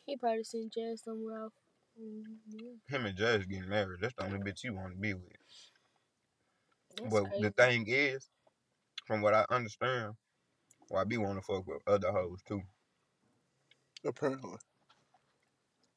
[0.06, 1.54] He probably seen Jazz somewhere else.
[2.02, 2.98] Mm, yeah.
[2.98, 4.02] Him and Jazz getting married.
[4.02, 5.24] That's the only bitch you want to be with.
[6.98, 7.44] That's but crazy.
[7.44, 8.30] the thing is,
[9.06, 10.14] from what I understand,
[10.90, 12.62] Why YB want to fuck with other hoes too,
[14.06, 14.58] Apparently.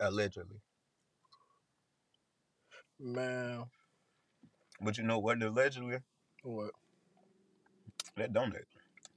[0.02, 0.58] Allegedly.
[3.00, 3.64] Man.
[4.80, 5.42] But you know what?
[5.42, 5.98] Allegedly,
[6.42, 6.70] What?
[8.16, 8.64] that donut.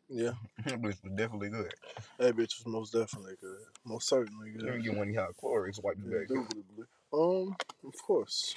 [0.09, 0.31] Yeah.
[0.65, 1.73] That bitch was definitely good.
[2.19, 3.59] That bitch was most definitely good.
[3.83, 4.83] Most certainly me good.
[4.83, 5.95] get one of y'all Clorox back.
[6.29, 6.86] Indubitably.
[7.13, 7.55] Um,
[7.86, 8.55] of course.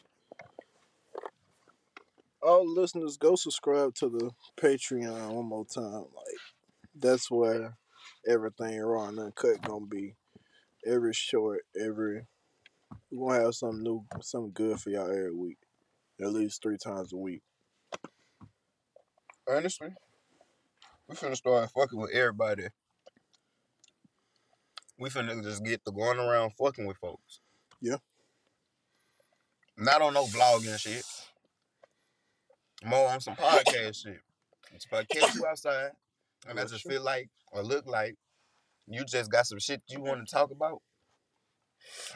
[2.43, 5.93] All listeners, go subscribe to the Patreon one more time.
[5.93, 6.39] Like,
[6.95, 7.76] that's where
[8.29, 10.14] everything raw and uncut gonna be.
[10.87, 12.22] Every short, every
[13.11, 15.59] we gonna have something new, something good for y'all every week.
[16.20, 17.43] At least three times a week.
[19.49, 19.91] Honestly,
[21.09, 22.68] we finna start fucking with everybody.
[24.99, 27.41] We finna just get to going around fucking with folks.
[27.81, 27.97] Yeah.
[29.76, 31.05] Not on no vlogging shit.
[32.85, 34.20] More on some podcast shit.
[34.74, 35.93] If I catch you outside
[36.49, 38.16] and I just feel like or look like
[38.89, 40.80] you just got some shit you want to talk about.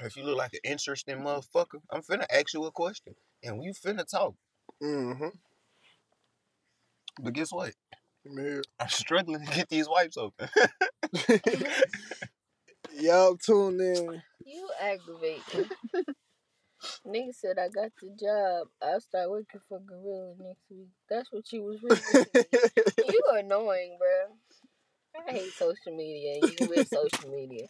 [0.02, 3.14] If you look like an interesting motherfucker, I'm finna ask you a question.
[3.42, 4.34] And we finna talk.
[4.82, 5.28] Mm-hmm.
[7.22, 7.72] But guess what?
[8.24, 8.62] Man.
[8.80, 10.48] I'm struggling to get these wipes open.
[12.94, 14.22] y'all tune in.
[14.44, 15.64] You aggravate me.
[17.06, 18.68] Nigga said I got the job.
[18.82, 20.88] I'll start working for Gorilla next week.
[21.08, 22.26] That's what you was reading.
[23.08, 24.36] you annoying, bro.
[25.14, 26.40] I hate social media.
[26.42, 27.66] and You with social media.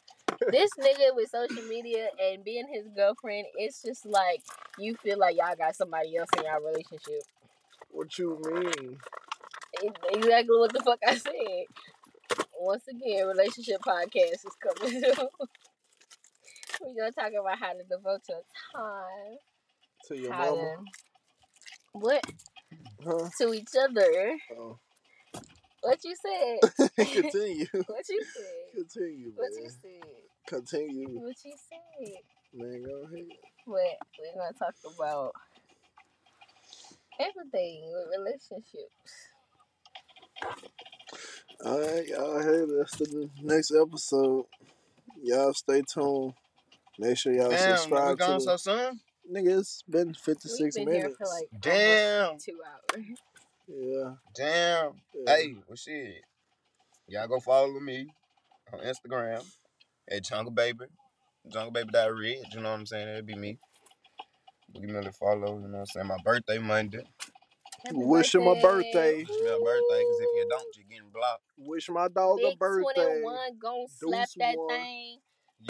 [0.51, 4.41] This nigga with social media and being his girlfriend, it's just like
[4.79, 7.23] you feel like y'all got somebody else in y'all relationship.
[7.91, 8.97] what you mean?
[9.83, 11.65] Exactly what the fuck I said.
[12.61, 15.01] Once again, relationship podcast is coming.
[15.15, 15.29] through.
[16.81, 18.43] We're gonna talk about how to devote your
[18.75, 19.37] time.
[20.09, 20.77] To your how mama?
[20.77, 20.85] to
[21.93, 22.25] what
[23.05, 23.29] Huh?
[23.41, 24.37] to each other.
[24.59, 24.79] Oh.
[25.93, 26.89] What you said?
[26.97, 27.67] Continue.
[27.87, 28.75] What you said?
[28.75, 29.35] Continue, Man.
[29.37, 29.71] What you man.
[29.71, 30.11] said?
[30.47, 31.21] Continue.
[31.21, 32.15] What you said?
[32.55, 33.27] Man, go ahead.
[33.65, 35.33] What we're gonna talk about
[37.19, 38.97] everything with relationships.
[41.65, 44.47] Alright, y'all heard that's the next episode.
[45.23, 46.35] Y'all stay tuned.
[46.99, 49.01] Make sure y'all Damn, we subscribe to gone the so soon?
[49.33, 49.59] nigga.
[49.61, 51.07] It's been We've 56 been minutes.
[51.07, 52.39] here for like Damn.
[52.39, 53.07] two hours.
[53.67, 54.93] yeah, Damn.
[55.15, 55.35] yeah.
[55.35, 56.23] Hey, well shit.
[57.09, 58.07] Y'all go follow me
[58.73, 59.45] on Instagram
[60.11, 60.87] at Jungle Baby.
[61.53, 63.07] Jungle Baby Red, you know what I'm saying?
[63.07, 63.59] That'd be me.
[64.75, 66.07] Give me a little follow, you know what I'm saying?
[66.07, 67.05] My birthday Monday.
[67.85, 69.19] Happy Wish him a birthday.
[69.19, 71.43] Wish me a birthday, because if you don't, you're getting blocked.
[71.59, 73.21] Wish my dog a Big birthday.
[73.21, 74.69] 21 gon' slap Deuce that one.
[74.69, 75.19] thing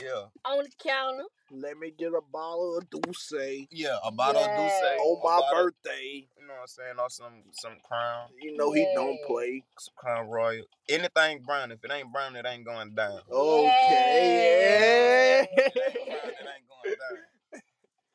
[0.00, 0.24] Yeah.
[0.44, 1.24] on the counter.
[1.50, 4.80] Let me get a bottle of D'usse Yeah, a bottle of D'usse.
[4.82, 4.98] Yes.
[5.00, 6.26] on my bottle- birthday.
[6.38, 6.94] You know what I'm saying?
[6.98, 8.30] Or some, some Crown.
[8.40, 9.62] You know he don't play.
[9.78, 10.64] Some Crown Royal.
[10.88, 11.70] Anything brown.
[11.72, 13.20] If it ain't brown, it ain't going down.
[13.30, 15.80] Okay, If it yeah.
[15.90, 17.18] ain't brown, it ain't going down.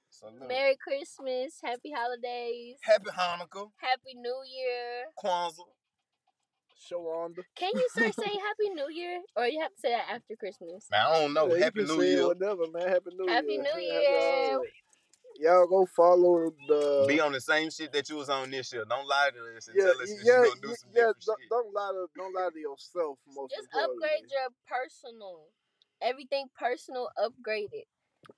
[0.10, 0.32] So.
[0.48, 5.06] Merry Christmas, Happy Holidays, Happy Hanukkah, Happy New Year.
[5.24, 5.68] Kwanzaa.
[6.78, 7.44] Sharonda.
[7.56, 10.88] Can you start saying Happy New Year, or you have to say that after Christmas?
[10.92, 11.54] Man, I don't know.
[11.56, 12.28] Yeah, Happy New Year.
[12.28, 12.88] Whatever, man.
[12.88, 13.62] Happy New Happy Year.
[13.62, 14.62] New Happy Year.
[15.40, 17.06] Y'all go follow the.
[17.08, 18.86] Be on the same shit that you was on this year.
[18.90, 20.90] Don't lie to us and yeah, tell us that yeah, you gonna do yeah, some
[20.90, 21.50] yeah, different don't, shit.
[21.50, 23.20] don't lie to don't lie to yourself.
[23.36, 25.46] Most Just upgrade your personal.
[26.02, 27.86] Everything personal, upgrade it.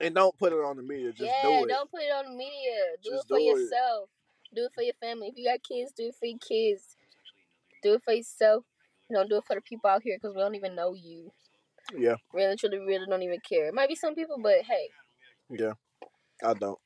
[0.00, 1.12] And don't put it on the media.
[1.12, 1.68] Just yeah, do it.
[1.68, 2.96] don't put it on the media.
[3.02, 3.48] Do Just it for do it.
[3.48, 4.08] yourself.
[4.54, 5.28] Do it for your family.
[5.28, 6.96] If you got kids, do it for your kids.
[7.82, 8.64] Do it for yourself.
[9.08, 11.32] You don't do it for the people out here because we don't even know you.
[11.96, 13.66] Yeah, Really, truly, really don't even care.
[13.66, 14.88] It might be some people, but hey,
[15.50, 15.72] yeah.
[16.44, 16.78] I don't.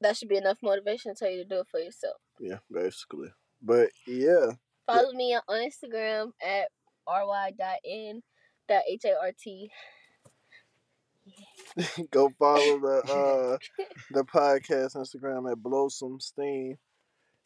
[0.00, 2.16] that should be enough motivation to tell you to do it for yourself.
[2.40, 3.28] Yeah, basically.
[3.60, 4.52] But yeah,
[4.88, 6.68] Follow me on Instagram at
[7.06, 8.22] ry.n.hart.
[12.10, 13.58] go follow the uh
[14.12, 16.78] the podcast Instagram at Blow Some Steam.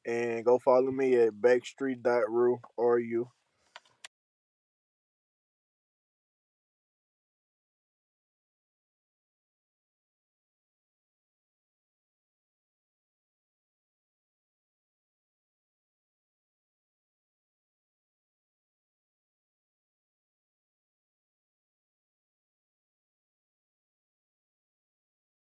[0.07, 3.29] And go follow me at backstreet.ru or you